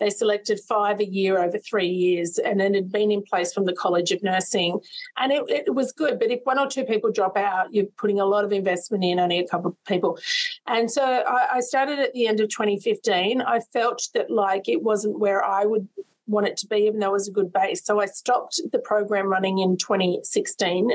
they 0.00 0.10
selected 0.10 0.60
five 0.60 1.00
a 1.00 1.08
year 1.08 1.42
over 1.42 1.58
three 1.58 1.88
years, 1.88 2.38
and 2.38 2.60
it 2.60 2.74
had 2.74 2.90
been 2.90 3.10
in 3.10 3.22
place 3.22 3.52
from 3.52 3.66
the 3.66 3.72
College 3.72 4.10
of 4.10 4.22
Nursing. 4.22 4.80
And 5.16 5.32
it, 5.32 5.44
it, 5.48 5.74
was 5.74 5.92
good, 5.92 6.18
but 6.18 6.30
if 6.30 6.40
one 6.44 6.58
or 6.58 6.66
two 6.66 6.84
people 6.84 7.12
drop 7.12 7.36
out, 7.36 7.72
you're 7.72 7.86
putting 7.96 8.20
a 8.20 8.26
lot 8.26 8.44
of 8.44 8.52
investment 8.52 9.04
in, 9.04 9.20
only 9.20 9.38
a 9.38 9.46
couple 9.46 9.70
of 9.70 9.84
people. 9.84 10.18
And 10.66 10.90
so 10.90 11.02
I, 11.02 11.56
I 11.56 11.60
started 11.60 11.98
at 11.98 12.12
the 12.14 12.26
end 12.26 12.40
of 12.40 12.48
2015. 12.48 13.42
I 13.42 13.60
felt 13.72 14.08
that 14.14 14.30
like 14.30 14.68
it 14.68 14.82
wasn't 14.82 15.18
where 15.18 15.44
I 15.44 15.64
would 15.64 15.88
want 16.26 16.46
it 16.46 16.56
to 16.58 16.66
be, 16.66 16.76
even 16.76 17.00
though 17.00 17.10
it 17.10 17.12
was 17.12 17.28
a 17.28 17.32
good 17.32 17.52
base. 17.52 17.84
So 17.84 18.00
I 18.00 18.06
stopped 18.06 18.60
the 18.72 18.78
program 18.78 19.26
running 19.26 19.58
in 19.58 19.76
2016, 19.76 20.90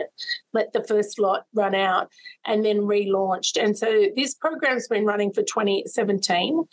let 0.53 0.73
the 0.73 0.83
first 0.83 1.19
lot 1.19 1.45
run 1.53 1.75
out, 1.75 2.09
and 2.45 2.65
then 2.65 2.79
relaunched. 2.79 3.61
And 3.61 3.77
so 3.77 4.07
this 4.15 4.33
program's 4.33 4.87
been 4.87 5.05
running 5.05 5.31
for 5.31 5.43
2017. 5.43 6.63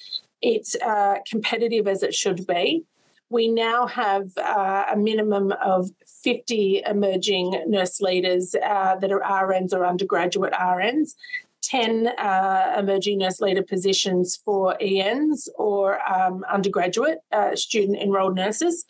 It's 0.42 0.74
uh, 0.76 1.16
competitive 1.28 1.86
as 1.86 2.02
it 2.02 2.14
should 2.14 2.46
be. 2.46 2.84
We 3.30 3.48
now 3.48 3.86
have 3.86 4.30
uh, 4.36 4.84
a 4.92 4.96
minimum 4.96 5.52
of 5.64 5.90
50 6.22 6.82
emerging 6.86 7.64
nurse 7.66 8.00
leaders 8.00 8.54
uh, 8.54 8.96
that 8.96 9.10
are 9.10 9.20
RNs 9.20 9.72
or 9.72 9.86
undergraduate 9.86 10.52
RNs, 10.52 11.14
10 11.62 12.06
uh, 12.06 12.76
emerging 12.78 13.18
nurse 13.18 13.40
leader 13.40 13.62
positions 13.62 14.38
for 14.44 14.76
ENs 14.80 15.48
or 15.56 15.98
um, 16.10 16.44
undergraduate 16.48 17.18
uh, 17.32 17.56
student 17.56 17.98
enrolled 17.98 18.36
nurses. 18.36 18.84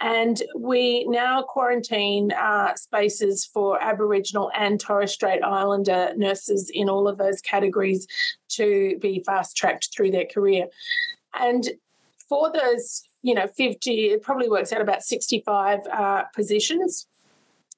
And 0.00 0.42
we 0.56 1.04
now 1.04 1.42
quarantine 1.42 2.32
uh, 2.32 2.74
spaces 2.74 3.44
for 3.44 3.82
Aboriginal 3.82 4.50
and 4.56 4.80
Torres 4.80 5.12
Strait 5.12 5.42
Islander 5.44 6.12
nurses 6.16 6.70
in 6.72 6.88
all 6.88 7.06
of 7.06 7.18
those 7.18 7.40
categories 7.42 8.06
to 8.50 8.98
be 9.00 9.22
fast 9.24 9.56
tracked 9.56 9.90
through 9.94 10.10
their 10.10 10.24
career. 10.24 10.66
And 11.38 11.68
for 12.28 12.50
those, 12.50 13.02
you 13.22 13.34
know, 13.34 13.46
50, 13.46 14.06
it 14.06 14.22
probably 14.22 14.48
works 14.48 14.72
out 14.72 14.80
about 14.80 15.02
65 15.02 15.80
uh, 15.92 16.22
positions. 16.34 17.06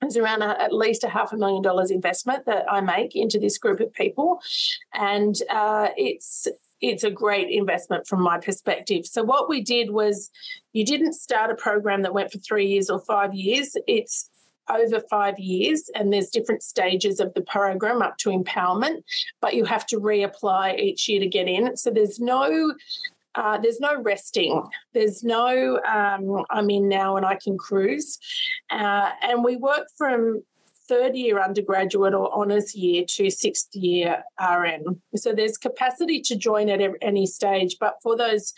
There's 0.00 0.16
around 0.16 0.42
a, 0.42 0.60
at 0.60 0.72
least 0.72 1.04
a 1.04 1.08
half 1.08 1.32
a 1.32 1.36
million 1.36 1.62
dollars 1.62 1.90
investment 1.90 2.44
that 2.46 2.70
I 2.70 2.80
make 2.80 3.16
into 3.16 3.38
this 3.38 3.58
group 3.58 3.80
of 3.80 3.92
people. 3.92 4.40
And 4.94 5.36
uh, 5.50 5.88
it's 5.96 6.48
it's 6.82 7.04
a 7.04 7.10
great 7.10 7.48
investment 7.48 8.06
from 8.06 8.20
my 8.20 8.38
perspective. 8.38 9.06
So 9.06 9.22
what 9.22 9.48
we 9.48 9.62
did 9.62 9.90
was 9.90 10.30
you 10.72 10.84
didn't 10.84 11.14
start 11.14 11.50
a 11.50 11.54
program 11.54 12.02
that 12.02 12.12
went 12.12 12.32
for 12.32 12.38
3 12.38 12.66
years 12.66 12.90
or 12.90 13.00
5 13.00 13.32
years. 13.32 13.76
It's 13.86 14.28
over 14.68 15.00
5 15.08 15.38
years 15.38 15.88
and 15.94 16.12
there's 16.12 16.28
different 16.28 16.62
stages 16.62 17.20
of 17.20 17.32
the 17.34 17.42
program 17.42 18.02
up 18.02 18.18
to 18.18 18.30
empowerment, 18.30 19.04
but 19.40 19.54
you 19.54 19.64
have 19.64 19.86
to 19.86 20.00
reapply 20.00 20.78
each 20.78 21.08
year 21.08 21.20
to 21.20 21.28
get 21.28 21.48
in. 21.48 21.76
So 21.76 21.90
there's 21.90 22.18
no 22.20 22.74
uh, 23.34 23.56
there's 23.58 23.80
no 23.80 23.98
resting. 24.02 24.62
There's 24.92 25.24
no, 25.24 25.80
um, 25.90 26.44
I'm 26.50 26.68
in 26.68 26.86
now 26.86 27.16
and 27.16 27.24
I 27.24 27.36
can 27.36 27.56
cruise. 27.56 28.18
Uh, 28.70 29.10
and 29.22 29.42
we 29.42 29.56
work 29.56 29.86
from 29.96 30.42
third 30.92 31.16
year 31.16 31.40
undergraduate 31.40 32.12
or 32.12 32.30
honours 32.32 32.74
year 32.74 33.04
to 33.08 33.30
sixth 33.30 33.74
year 33.74 34.22
RN. 34.38 35.00
So 35.16 35.32
there's 35.32 35.56
capacity 35.56 36.20
to 36.22 36.36
join 36.36 36.68
at 36.68 36.80
any 37.00 37.26
stage, 37.26 37.76
but 37.80 37.94
for 38.02 38.16
those 38.16 38.52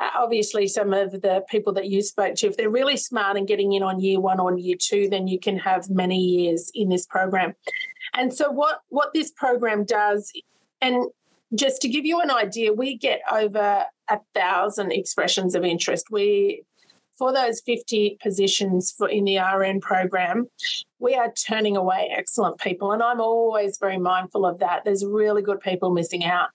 uh, 0.00 0.10
obviously 0.16 0.66
some 0.66 0.92
of 0.92 1.10
the 1.10 1.44
people 1.48 1.72
that 1.72 1.86
you 1.86 2.02
spoke 2.02 2.34
to 2.36 2.46
if 2.46 2.56
they're 2.56 2.70
really 2.70 2.96
smart 2.96 3.36
and 3.36 3.48
getting 3.48 3.72
in 3.72 3.82
on 3.82 4.00
year 4.00 4.20
one 4.20 4.38
or 4.38 4.56
year 4.56 4.76
two 4.78 5.08
then 5.10 5.26
you 5.26 5.40
can 5.40 5.58
have 5.58 5.90
many 5.90 6.20
years 6.20 6.70
in 6.72 6.88
this 6.88 7.04
program 7.04 7.52
and 8.14 8.32
so 8.32 8.48
what 8.48 8.82
what 8.90 9.12
this 9.12 9.32
program 9.32 9.84
does 9.84 10.32
and 10.80 11.06
just 11.52 11.82
to 11.82 11.88
give 11.88 12.06
you 12.06 12.20
an 12.20 12.30
idea 12.30 12.72
we 12.72 12.96
get 12.96 13.20
over 13.32 13.84
a 14.08 14.20
thousand 14.36 14.92
expressions 14.92 15.56
of 15.56 15.64
interest 15.64 16.06
we 16.12 16.62
for 17.18 17.32
those 17.32 17.60
50 17.60 18.18
positions 18.22 18.92
for 18.96 19.08
in 19.08 19.24
the 19.24 19.38
RN 19.38 19.80
program, 19.80 20.48
we 21.00 21.14
are 21.14 21.32
turning 21.32 21.76
away 21.76 22.10
excellent 22.16 22.58
people. 22.58 22.92
And 22.92 23.02
I'm 23.02 23.20
always 23.20 23.78
very 23.78 23.98
mindful 23.98 24.46
of 24.46 24.60
that. 24.60 24.84
There's 24.84 25.04
really 25.04 25.42
good 25.42 25.60
people 25.60 25.90
missing 25.90 26.24
out. 26.24 26.48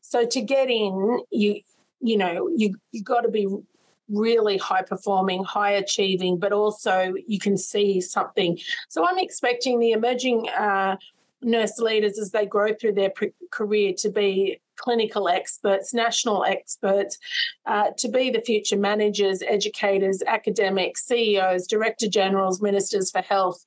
So 0.00 0.26
to 0.26 0.40
get 0.40 0.68
in, 0.70 1.20
you 1.30 1.60
you 2.00 2.16
know, 2.16 2.48
you 2.54 2.74
you 2.92 3.02
got 3.02 3.22
to 3.22 3.28
be 3.28 3.48
really 4.08 4.56
high 4.56 4.82
performing, 4.82 5.44
high 5.44 5.72
achieving, 5.72 6.38
but 6.38 6.52
also 6.52 7.14
you 7.26 7.38
can 7.38 7.56
see 7.56 8.00
something. 8.00 8.58
So 8.88 9.06
I'm 9.06 9.18
expecting 9.18 9.78
the 9.78 9.92
emerging 9.92 10.48
uh, 10.48 10.96
nurse 11.42 11.78
leaders 11.78 12.18
as 12.18 12.30
they 12.30 12.46
grow 12.46 12.74
through 12.74 12.94
their 12.94 13.10
pre- 13.10 13.32
career 13.50 13.92
to 13.98 14.10
be 14.10 14.60
clinical 14.76 15.28
experts, 15.28 15.92
national 15.92 16.44
experts, 16.44 17.18
uh, 17.66 17.90
to 17.98 18.08
be 18.08 18.30
the 18.30 18.40
future 18.40 18.76
managers, 18.76 19.42
educators, 19.46 20.22
academics, 20.26 21.04
CEOs, 21.06 21.66
director 21.66 22.08
generals, 22.08 22.62
ministers 22.62 23.10
for 23.10 23.20
health. 23.20 23.64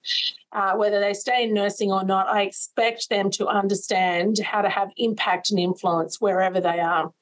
Uh, 0.52 0.74
whether 0.76 1.00
they 1.00 1.14
stay 1.14 1.44
in 1.44 1.54
nursing 1.54 1.92
or 1.92 2.04
not, 2.04 2.28
I 2.28 2.44
expect 2.44 3.10
them 3.10 3.30
to 3.32 3.48
understand 3.48 4.40
how 4.40 4.62
to 4.62 4.70
have 4.70 4.90
impact 4.98 5.52
and 5.52 5.60
influence 5.60 6.20
wherever 6.20 6.60
they 6.60 6.80
are. 6.80 7.14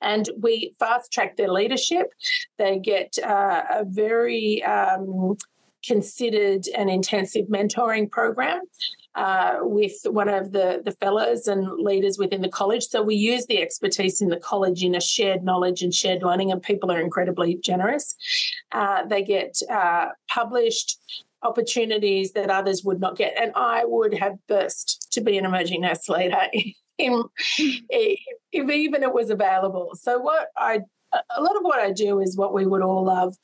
And 0.00 0.28
we 0.40 0.74
fast 0.78 1.12
track 1.12 1.36
their 1.36 1.52
leadership. 1.52 2.12
They 2.58 2.78
get 2.78 3.18
uh, 3.18 3.62
a 3.70 3.84
very 3.84 4.62
um, 4.64 5.36
considered 5.88 6.68
an 6.76 6.88
intensive 6.88 7.46
mentoring 7.46 8.10
program 8.10 8.60
uh, 9.14 9.56
with 9.62 9.94
one 10.04 10.28
of 10.28 10.52
the, 10.52 10.82
the 10.84 10.92
fellows 10.92 11.48
and 11.48 11.66
leaders 11.82 12.18
within 12.18 12.42
the 12.42 12.48
college. 12.48 12.84
So 12.86 13.02
we 13.02 13.16
use 13.16 13.46
the 13.46 13.60
expertise 13.60 14.20
in 14.20 14.28
the 14.28 14.36
college 14.36 14.84
in 14.84 14.94
a 14.94 15.00
shared 15.00 15.42
knowledge 15.42 15.82
and 15.82 15.92
shared 15.92 16.22
learning, 16.22 16.52
and 16.52 16.62
people 16.62 16.92
are 16.92 17.00
incredibly 17.00 17.56
generous. 17.56 18.14
Uh, 18.70 19.04
they 19.06 19.24
get 19.24 19.58
uh, 19.70 20.10
published 20.28 21.00
opportunities 21.42 22.32
that 22.32 22.50
others 22.50 22.84
would 22.84 23.00
not 23.00 23.16
get. 23.16 23.34
And 23.40 23.52
I 23.56 23.84
would 23.84 24.14
have 24.14 24.34
burst 24.46 25.08
to 25.12 25.20
be 25.20 25.38
an 25.38 25.44
emerging 25.44 25.80
nurse 25.80 26.08
leader 26.08 26.42
if, 26.98 27.26
if 28.52 28.70
even 28.70 29.02
it 29.02 29.12
was 29.12 29.30
available. 29.30 29.92
So 29.94 30.18
what 30.18 30.48
I 30.56 30.80
a 31.12 31.42
lot 31.42 31.56
of 31.56 31.62
what 31.62 31.78
I 31.78 31.92
do 31.92 32.20
is 32.20 32.36
what 32.36 32.52
we 32.52 32.66
would 32.66 32.82
all 32.82 33.04
love 33.04 33.36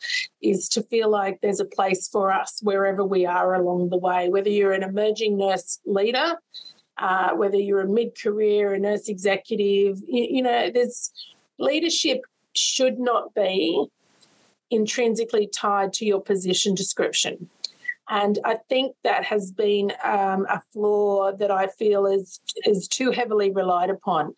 is 0.43 0.69
to 0.71 0.83
feel 0.83 1.09
like 1.09 1.41
there's 1.41 1.61
a 1.61 1.65
place 1.65 2.09
for 2.09 2.33
us 2.33 2.61
wherever 2.63 3.05
we 3.05 3.27
are 3.27 3.55
along 3.55 3.89
the 3.89 3.97
way, 3.97 4.29
whether 4.29 4.51
you're 4.51 4.73
an 4.73 4.83
emerging 4.83 5.39
nurse 5.39 5.81
leader, 5.87 6.35
uh, 6.99 7.31
whether 7.31 7.57
you're 7.57 7.81
a 7.81 7.89
mid 7.89 8.21
career, 8.21 8.75
a 8.75 8.79
nurse 8.79 9.09
executive, 9.09 9.99
you, 10.07 10.27
you 10.31 10.43
know, 10.43 10.71
there's 10.71 11.13
leadership 11.59 12.23
should 12.55 12.99
not 12.99 13.35
be 13.35 13.87
intrinsically 14.71 15.47
tied 15.47 15.93
to 15.95 16.05
your 16.05 16.21
position 16.21 16.75
description. 16.75 17.49
And 18.09 18.39
I 18.45 18.57
think 18.69 18.97
that 19.03 19.25
has 19.25 19.51
been 19.51 19.93
um, 20.05 20.47
a 20.51 20.61
flaw 20.73 21.33
that 21.33 21.51
I 21.51 21.69
feel 21.69 22.07
is 22.07 22.39
is 22.67 22.87
too 22.87 23.11
heavily 23.11 23.51
relied 23.51 23.89
upon. 23.89 24.35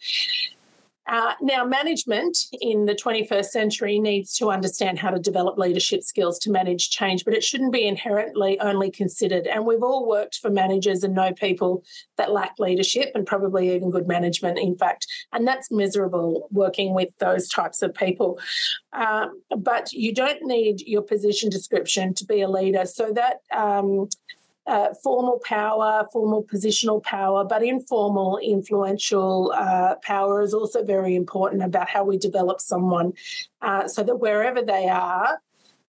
Uh, 1.07 1.35
now, 1.41 1.65
management 1.65 2.37
in 2.61 2.85
the 2.85 2.95
21st 2.95 3.47
century 3.47 3.99
needs 3.99 4.37
to 4.37 4.51
understand 4.51 4.99
how 4.99 5.11
to 5.11 5.21
develop 5.21 5.57
leadership 5.57 6.03
skills 6.03 6.39
to 6.41 6.51
manage 6.51 6.91
change, 6.91 7.25
but 7.25 7.35
it 7.35 7.45
shouldn't 7.45 7.73
be 7.73 7.87
inherently 7.87 8.59
only 8.61 8.91
considered. 8.91 9.47
And 9.47 9.65
we've 9.65 9.83
all 9.83 10.09
worked 10.09 10.39
for 10.39 10.51
managers 10.51 11.05
and 11.05 11.15
know 11.15 11.33
people 11.33 11.85
that 12.17 12.33
lack 12.33 12.59
leadership 12.59 13.13
and 13.15 13.27
probably 13.27 13.75
even 13.75 13.91
good 13.91 14.09
management, 14.09 14.59
in 14.59 14.77
fact. 14.77 15.07
And 15.33 15.47
that's 15.47 15.71
miserable 15.71 16.49
working 16.51 16.93
with 16.93 17.11
those 17.19 17.49
types 17.49 17.83
of 17.83 17.95
people. 17.95 18.41
Um, 18.93 19.41
but 19.57 19.93
you 19.93 20.13
don't 20.13 20.43
need 20.43 20.81
your 20.81 21.03
position 21.03 21.51
description 21.51 22.15
to 22.15 22.25
be 22.25 22.41
a 22.41 22.49
leader. 22.49 22.85
So 22.85 23.13
that 23.13 23.43
um, 23.57 24.09
uh, 24.67 24.93
formal 25.03 25.41
power, 25.45 26.07
formal 26.13 26.43
positional 26.43 27.03
power, 27.03 27.45
but 27.45 27.63
informal, 27.63 28.39
influential 28.39 29.53
uh, 29.57 29.95
power 30.03 30.43
is 30.43 30.53
also 30.53 30.83
very 30.83 31.15
important 31.15 31.63
about 31.63 31.89
how 31.89 32.03
we 32.03 32.19
develop 32.19 32.61
someone 32.61 33.13
uh, 33.63 33.87
so 33.87 34.03
that 34.03 34.17
wherever 34.17 34.63
they 34.63 34.89
are, 34.89 35.41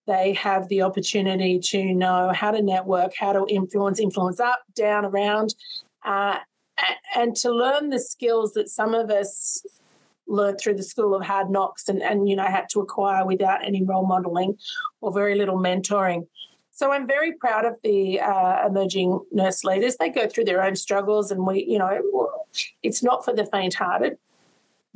they 0.07 0.35
have 0.35 0.69
the 0.69 0.83
opportunity 0.83 1.59
to 1.59 1.95
know 1.95 2.33
how 2.33 2.51
to 2.51 2.63
network, 2.63 3.13
how 3.19 3.33
to 3.33 3.47
influence, 3.49 3.99
influence 3.99 4.41
up, 4.41 4.61
down, 4.75 5.05
around, 5.05 5.55
uh, 6.05 6.37
and 7.17 7.35
to 7.35 7.51
learn 7.51 7.89
the 7.89 7.99
skills 7.99 8.53
that 8.53 8.69
some 8.69 8.95
of 8.95 9.11
us 9.11 9.65
learned 10.29 10.61
through 10.61 10.75
the 10.75 10.83
school 10.83 11.15
of 11.15 11.25
hard 11.25 11.51
knocks 11.51 11.89
and, 11.89 12.03
and 12.03 12.29
you 12.29 12.37
know 12.37 12.45
had 12.45 12.69
to 12.69 12.81
acquire 12.81 13.25
without 13.25 13.65
any 13.65 13.83
role 13.83 14.07
modeling 14.07 14.57
or 15.01 15.13
very 15.13 15.35
little 15.35 15.59
mentoring. 15.59 16.27
So 16.77 16.93
I'm 16.93 17.07
very 17.07 17.33
proud 17.33 17.65
of 17.65 17.77
the 17.83 18.21
uh, 18.21 18.67
emerging 18.67 19.19
nurse 19.33 19.65
leaders. 19.65 19.97
They 19.97 20.11
go 20.11 20.29
through 20.29 20.45
their 20.45 20.63
own 20.63 20.77
struggles, 20.77 21.31
and 21.31 21.47
we, 21.47 21.65
you 21.65 21.79
know, 21.79 22.29
it's 22.83 23.03
not 23.03 23.25
for 23.25 23.33
the 23.33 23.47
faint-hearted, 23.47 24.19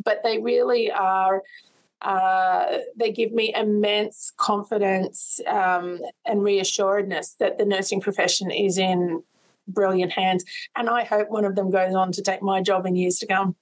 but 0.04 0.20
they 0.22 0.38
really 0.38 0.92
are. 0.92 1.42
Uh, 2.02 2.80
they 2.96 3.10
give 3.10 3.32
me 3.32 3.54
immense 3.56 4.30
confidence 4.36 5.40
um, 5.46 6.00
and 6.26 6.40
reassuredness 6.40 7.38
that 7.38 7.56
the 7.56 7.64
nursing 7.64 8.02
profession 8.02 8.50
is 8.50 8.76
in 8.76 9.22
brilliant 9.66 10.12
hands. 10.12 10.44
And 10.76 10.90
I 10.90 11.04
hope 11.04 11.30
one 11.30 11.46
of 11.46 11.54
them 11.54 11.70
goes 11.70 11.94
on 11.94 12.12
to 12.12 12.20
take 12.20 12.42
my 12.42 12.60
job 12.60 12.84
in 12.84 12.94
years 12.94 13.18
to 13.20 13.26
come. 13.26 13.56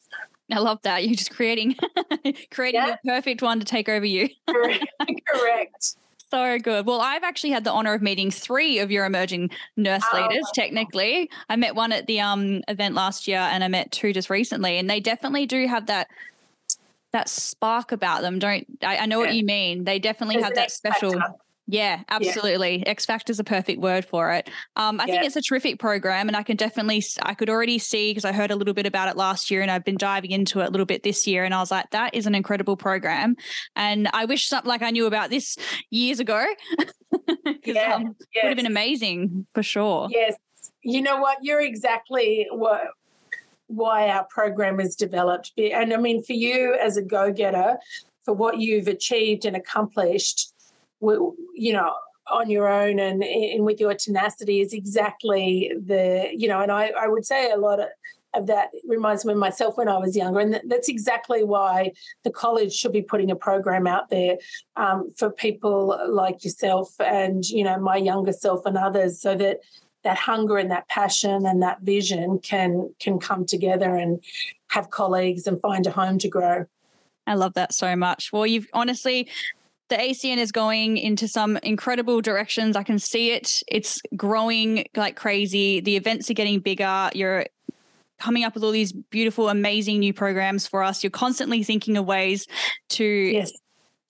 I 0.50 0.58
love 0.58 0.82
that. 0.82 1.06
You're 1.06 1.14
just 1.14 1.30
creating 1.30 1.76
creating 2.50 2.80
yeah. 2.80 2.96
the 3.04 3.08
perfect 3.08 3.42
one 3.42 3.60
to 3.60 3.64
take 3.64 3.88
over 3.88 4.06
you. 4.06 4.28
Correct. 4.48 5.96
So 6.30 6.58
good. 6.58 6.86
Well, 6.86 7.00
I've 7.00 7.22
actually 7.22 7.50
had 7.50 7.64
the 7.64 7.72
honor 7.72 7.94
of 7.94 8.02
meeting 8.02 8.30
three 8.30 8.80
of 8.80 8.90
your 8.90 9.06
emerging 9.06 9.50
nurse 9.76 10.04
oh, 10.12 10.20
leaders. 10.20 10.50
Technically, 10.54 11.30
I 11.48 11.56
met 11.56 11.74
one 11.74 11.90
at 11.90 12.06
the 12.06 12.20
um 12.20 12.62
event 12.68 12.94
last 12.94 13.26
year, 13.26 13.38
and 13.38 13.64
I 13.64 13.68
met 13.68 13.90
two 13.92 14.12
just 14.12 14.28
recently, 14.28 14.78
and 14.78 14.90
they 14.90 15.00
definitely 15.00 15.46
do 15.46 15.66
have 15.66 15.86
that 15.86 16.08
that 17.12 17.28
spark 17.28 17.92
about 17.92 18.20
them. 18.20 18.38
Don't 18.38 18.66
I, 18.82 18.98
I 18.98 19.06
know 19.06 19.20
yeah. 19.20 19.26
what 19.26 19.34
you 19.36 19.44
mean? 19.44 19.84
They 19.84 19.98
definitely 19.98 20.36
There's 20.36 20.46
have 20.46 20.54
that 20.54 20.70
special. 20.70 21.12
Factor. 21.12 21.34
Yeah, 21.70 22.00
absolutely. 22.08 22.78
Yeah. 22.78 22.88
X 22.88 23.04
Factor 23.04 23.30
is 23.30 23.38
a 23.38 23.44
perfect 23.44 23.78
word 23.78 24.06
for 24.06 24.32
it. 24.32 24.48
Um, 24.76 24.98
I 25.00 25.04
yeah. 25.04 25.12
think 25.12 25.26
it's 25.26 25.36
a 25.36 25.42
terrific 25.42 25.78
program, 25.78 26.26
and 26.26 26.34
I 26.34 26.42
can 26.42 26.56
definitely, 26.56 27.04
I 27.22 27.34
could 27.34 27.50
already 27.50 27.78
see 27.78 28.10
because 28.10 28.24
I 28.24 28.32
heard 28.32 28.50
a 28.50 28.56
little 28.56 28.72
bit 28.72 28.86
about 28.86 29.10
it 29.10 29.18
last 29.18 29.50
year, 29.50 29.60
and 29.60 29.70
I've 29.70 29.84
been 29.84 29.98
diving 29.98 30.30
into 30.30 30.60
it 30.60 30.68
a 30.68 30.70
little 30.70 30.86
bit 30.86 31.02
this 31.02 31.26
year, 31.26 31.44
and 31.44 31.52
I 31.52 31.60
was 31.60 31.70
like, 31.70 31.90
that 31.90 32.14
is 32.14 32.26
an 32.26 32.34
incredible 32.34 32.78
program, 32.78 33.36
and 33.76 34.08
I 34.14 34.24
wish 34.24 34.48
something 34.48 34.68
like 34.68 34.80
I 34.80 34.90
knew 34.90 35.04
about 35.04 35.28
this 35.28 35.58
years 35.90 36.20
ago. 36.20 36.42
yeah, 37.64 37.96
um, 37.96 38.16
yes. 38.34 38.44
would 38.44 38.48
have 38.48 38.56
been 38.56 38.64
amazing 38.64 39.46
for 39.52 39.62
sure. 39.62 40.08
Yes, 40.10 40.36
you 40.82 41.02
know 41.02 41.18
what? 41.18 41.36
You're 41.42 41.60
exactly 41.60 42.46
what 42.50 42.88
why 43.66 44.08
our 44.08 44.24
program 44.30 44.80
is 44.80 44.96
developed, 44.96 45.52
and 45.58 45.92
I 45.92 45.98
mean 45.98 46.22
for 46.22 46.32
you 46.32 46.78
as 46.82 46.96
a 46.96 47.02
go 47.02 47.30
getter, 47.30 47.76
for 48.24 48.32
what 48.32 48.58
you've 48.58 48.88
achieved 48.88 49.44
and 49.44 49.54
accomplished 49.54 50.54
you 51.00 51.72
know, 51.72 51.92
on 52.30 52.50
your 52.50 52.68
own 52.68 52.98
and, 52.98 53.22
and 53.22 53.64
with 53.64 53.80
your 53.80 53.94
tenacity 53.94 54.60
is 54.60 54.72
exactly 54.72 55.72
the, 55.78 56.28
you 56.34 56.48
know, 56.48 56.60
and 56.60 56.70
I, 56.70 56.92
I 56.98 57.08
would 57.08 57.24
say 57.24 57.50
a 57.50 57.56
lot 57.56 57.80
of, 57.80 57.88
of 58.34 58.46
that 58.46 58.68
reminds 58.86 59.24
me 59.24 59.32
of 59.32 59.38
myself 59.38 59.78
when 59.78 59.88
I 59.88 59.96
was 59.96 60.14
younger. 60.14 60.40
And 60.40 60.60
that's 60.66 60.88
exactly 60.88 61.42
why 61.42 61.92
the 62.24 62.30
college 62.30 62.74
should 62.74 62.92
be 62.92 63.00
putting 63.00 63.30
a 63.30 63.36
program 63.36 63.86
out 63.86 64.10
there 64.10 64.36
um, 64.76 65.10
for 65.16 65.30
people 65.30 65.98
like 66.08 66.44
yourself 66.44 66.94
and, 67.00 67.48
you 67.48 67.64
know, 67.64 67.78
my 67.78 67.96
younger 67.96 68.32
self 68.32 68.66
and 68.66 68.76
others 68.76 69.20
so 69.20 69.34
that 69.36 69.60
that 70.04 70.16
hunger 70.16 70.58
and 70.58 70.70
that 70.70 70.88
passion 70.88 71.44
and 71.44 71.62
that 71.62 71.80
vision 71.80 72.38
can 72.38 72.94
can 73.00 73.18
come 73.18 73.44
together 73.44 73.96
and 73.96 74.22
have 74.68 74.90
colleagues 74.90 75.46
and 75.46 75.60
find 75.60 75.86
a 75.86 75.90
home 75.90 76.18
to 76.18 76.28
grow. 76.28 76.66
I 77.26 77.34
love 77.34 77.54
that 77.54 77.74
so 77.74 77.94
much. 77.96 78.32
Well, 78.32 78.46
you've 78.46 78.68
honestly 78.72 79.28
the 79.88 79.96
ACN 79.96 80.36
is 80.36 80.52
going 80.52 80.96
into 80.96 81.26
some 81.28 81.56
incredible 81.58 82.20
directions. 82.20 82.76
I 82.76 82.82
can 82.82 82.98
see 82.98 83.32
it. 83.32 83.62
It's 83.68 84.00
growing 84.16 84.86
like 84.96 85.16
crazy. 85.16 85.80
The 85.80 85.96
events 85.96 86.30
are 86.30 86.34
getting 86.34 86.60
bigger. 86.60 87.10
You're 87.14 87.46
coming 88.18 88.44
up 88.44 88.54
with 88.54 88.64
all 88.64 88.70
these 88.70 88.92
beautiful, 88.92 89.48
amazing 89.48 90.00
new 90.00 90.12
programs 90.12 90.66
for 90.66 90.82
us. 90.82 91.02
You're 91.02 91.10
constantly 91.10 91.62
thinking 91.62 91.96
of 91.96 92.04
ways 92.04 92.46
to 92.90 93.04
yes. 93.04 93.52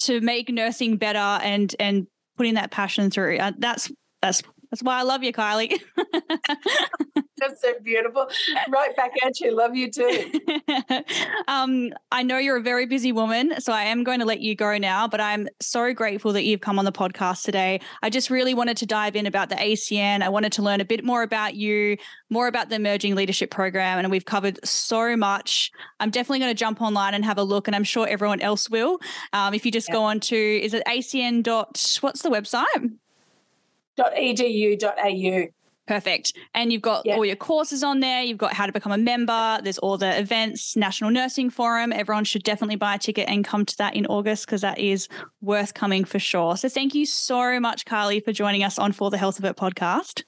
to 0.00 0.20
make 0.20 0.48
nursing 0.48 0.96
better 0.96 1.18
and 1.18 1.74
and 1.78 2.06
putting 2.36 2.54
that 2.54 2.70
passion 2.70 3.10
through. 3.10 3.38
Uh, 3.38 3.52
that's 3.58 3.90
that's 4.20 4.42
that's 4.70 4.82
why 4.82 4.98
I 4.98 5.02
love 5.02 5.22
you, 5.22 5.32
Kylie. 5.32 5.80
That's 7.38 7.60
so 7.60 7.72
beautiful. 7.82 8.28
Right 8.68 8.94
back 8.96 9.12
at 9.24 9.38
you. 9.40 9.56
Love 9.56 9.76
you 9.76 9.90
too. 9.90 10.32
um, 11.48 11.92
I 12.10 12.22
know 12.22 12.38
you're 12.38 12.56
a 12.56 12.62
very 12.62 12.86
busy 12.86 13.12
woman, 13.12 13.60
so 13.60 13.72
I 13.72 13.84
am 13.84 14.02
going 14.02 14.18
to 14.20 14.26
let 14.26 14.40
you 14.40 14.54
go 14.54 14.76
now, 14.76 15.06
but 15.06 15.20
I'm 15.20 15.48
so 15.60 15.94
grateful 15.94 16.32
that 16.32 16.44
you've 16.44 16.60
come 16.60 16.78
on 16.78 16.84
the 16.84 16.92
podcast 16.92 17.44
today. 17.44 17.80
I 18.02 18.10
just 18.10 18.28
really 18.28 18.54
wanted 18.54 18.76
to 18.78 18.86
dive 18.86 19.16
in 19.16 19.26
about 19.26 19.48
the 19.48 19.54
ACN. 19.54 20.22
I 20.22 20.28
wanted 20.28 20.52
to 20.52 20.62
learn 20.62 20.80
a 20.80 20.84
bit 20.84 21.04
more 21.04 21.22
about 21.22 21.54
you, 21.54 21.96
more 22.28 22.48
about 22.48 22.68
the 22.68 22.74
Emerging 22.74 23.14
Leadership 23.14 23.50
Program, 23.50 23.98
and 23.98 24.10
we've 24.10 24.24
covered 24.24 24.58
so 24.66 25.16
much. 25.16 25.70
I'm 26.00 26.10
definitely 26.10 26.40
going 26.40 26.50
to 26.50 26.58
jump 26.58 26.82
online 26.82 27.14
and 27.14 27.24
have 27.24 27.38
a 27.38 27.44
look, 27.44 27.68
and 27.68 27.76
I'm 27.76 27.84
sure 27.84 28.06
everyone 28.06 28.40
else 28.40 28.68
will. 28.68 28.98
Um, 29.32 29.54
if 29.54 29.64
you 29.64 29.72
just 29.72 29.88
yeah. 29.88 29.94
go 29.94 30.02
on 30.02 30.20
to, 30.20 30.36
is 30.36 30.74
it 30.74 30.82
acn 30.86 31.42
dot, 31.42 31.98
what's 32.00 32.22
the 32.22 32.30
website? 32.30 32.98
.edu.au. 33.98 35.48
Perfect. 35.88 36.34
And 36.54 36.70
you've 36.70 36.82
got 36.82 37.06
yeah. 37.06 37.16
all 37.16 37.24
your 37.24 37.34
courses 37.34 37.82
on 37.82 38.00
there. 38.00 38.22
You've 38.22 38.36
got 38.36 38.52
how 38.52 38.66
to 38.66 38.72
become 38.72 38.92
a 38.92 38.98
member. 38.98 39.58
There's 39.62 39.78
all 39.78 39.96
the 39.96 40.18
events, 40.18 40.76
National 40.76 41.10
Nursing 41.10 41.48
Forum. 41.48 41.94
Everyone 41.94 42.24
should 42.24 42.42
definitely 42.42 42.76
buy 42.76 42.96
a 42.96 42.98
ticket 42.98 43.26
and 43.26 43.42
come 43.42 43.64
to 43.64 43.76
that 43.78 43.96
in 43.96 44.04
August 44.06 44.44
because 44.44 44.60
that 44.60 44.78
is 44.78 45.08
worth 45.40 45.72
coming 45.72 46.04
for 46.04 46.18
sure. 46.18 46.58
So 46.58 46.68
thank 46.68 46.94
you 46.94 47.06
so 47.06 47.58
much, 47.58 47.86
Kylie, 47.86 48.22
for 48.22 48.32
joining 48.32 48.62
us 48.62 48.78
on 48.78 48.92
For 48.92 49.10
the 49.10 49.16
Health 49.16 49.38
of 49.38 49.46
It 49.46 49.56
podcast. 49.56 50.24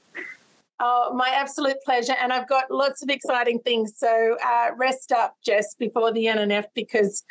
Oh, 0.82 1.12
my 1.14 1.28
absolute 1.28 1.76
pleasure. 1.84 2.14
And 2.18 2.32
I've 2.32 2.48
got 2.48 2.70
lots 2.70 3.02
of 3.02 3.10
exciting 3.10 3.58
things. 3.58 3.92
So 3.94 4.38
uh, 4.42 4.70
rest 4.78 5.12
up, 5.12 5.36
Jess, 5.44 5.74
before 5.74 6.10
the 6.10 6.24
NNF 6.24 6.64
because 6.74 7.22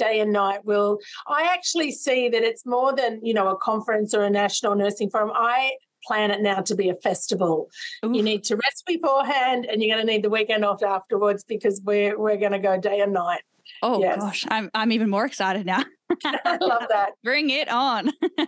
day 0.00 0.20
and 0.20 0.32
night 0.32 0.64
will 0.64 0.98
i 1.28 1.42
actually 1.54 1.92
see 1.92 2.28
that 2.28 2.42
it's 2.42 2.64
more 2.64 2.94
than 2.94 3.20
you 3.22 3.34
know 3.34 3.48
a 3.48 3.56
conference 3.56 4.14
or 4.14 4.22
a 4.24 4.30
national 4.30 4.74
nursing 4.74 5.10
forum 5.10 5.30
i 5.34 5.70
plan 6.04 6.30
it 6.30 6.40
now 6.40 6.60
to 6.60 6.74
be 6.74 6.88
a 6.88 6.94
festival. 6.94 7.68
Oof. 8.04 8.14
You 8.14 8.22
need 8.22 8.44
to 8.44 8.56
rest 8.56 8.84
beforehand 8.86 9.66
and 9.66 9.82
you're 9.82 9.94
going 9.94 10.06
to 10.06 10.12
need 10.12 10.22
the 10.22 10.30
weekend 10.30 10.64
off 10.64 10.82
afterwards 10.82 11.44
because 11.44 11.80
we're 11.84 12.18
we're 12.18 12.36
going 12.36 12.52
to 12.52 12.58
go 12.58 12.78
day 12.78 13.00
and 13.00 13.12
night. 13.12 13.42
Oh 13.82 14.00
yes. 14.00 14.18
gosh, 14.18 14.46
I'm 14.48 14.70
I'm 14.74 14.92
even 14.92 15.10
more 15.10 15.24
excited 15.24 15.66
now. 15.66 15.84
I 16.24 16.58
love 16.60 16.86
that. 16.88 17.12
Bring 17.22 17.50
it 17.50 17.68
on. 17.68 18.10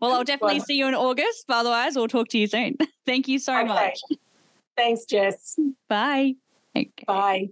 well, 0.00 0.12
I'll 0.12 0.24
definitely 0.24 0.60
see 0.60 0.74
you 0.74 0.88
in 0.88 0.94
August. 0.94 1.44
But 1.46 1.58
otherwise, 1.58 1.94
we'll 1.94 2.08
talk 2.08 2.28
to 2.28 2.38
you 2.38 2.48
soon. 2.48 2.76
Thank 3.06 3.28
you 3.28 3.38
so 3.38 3.56
okay. 3.56 3.68
much. 3.68 4.00
Thanks, 4.76 5.04
Jess. 5.04 5.56
Bye. 5.88 6.34
Okay. 6.76 6.90
Bye. 7.06 7.48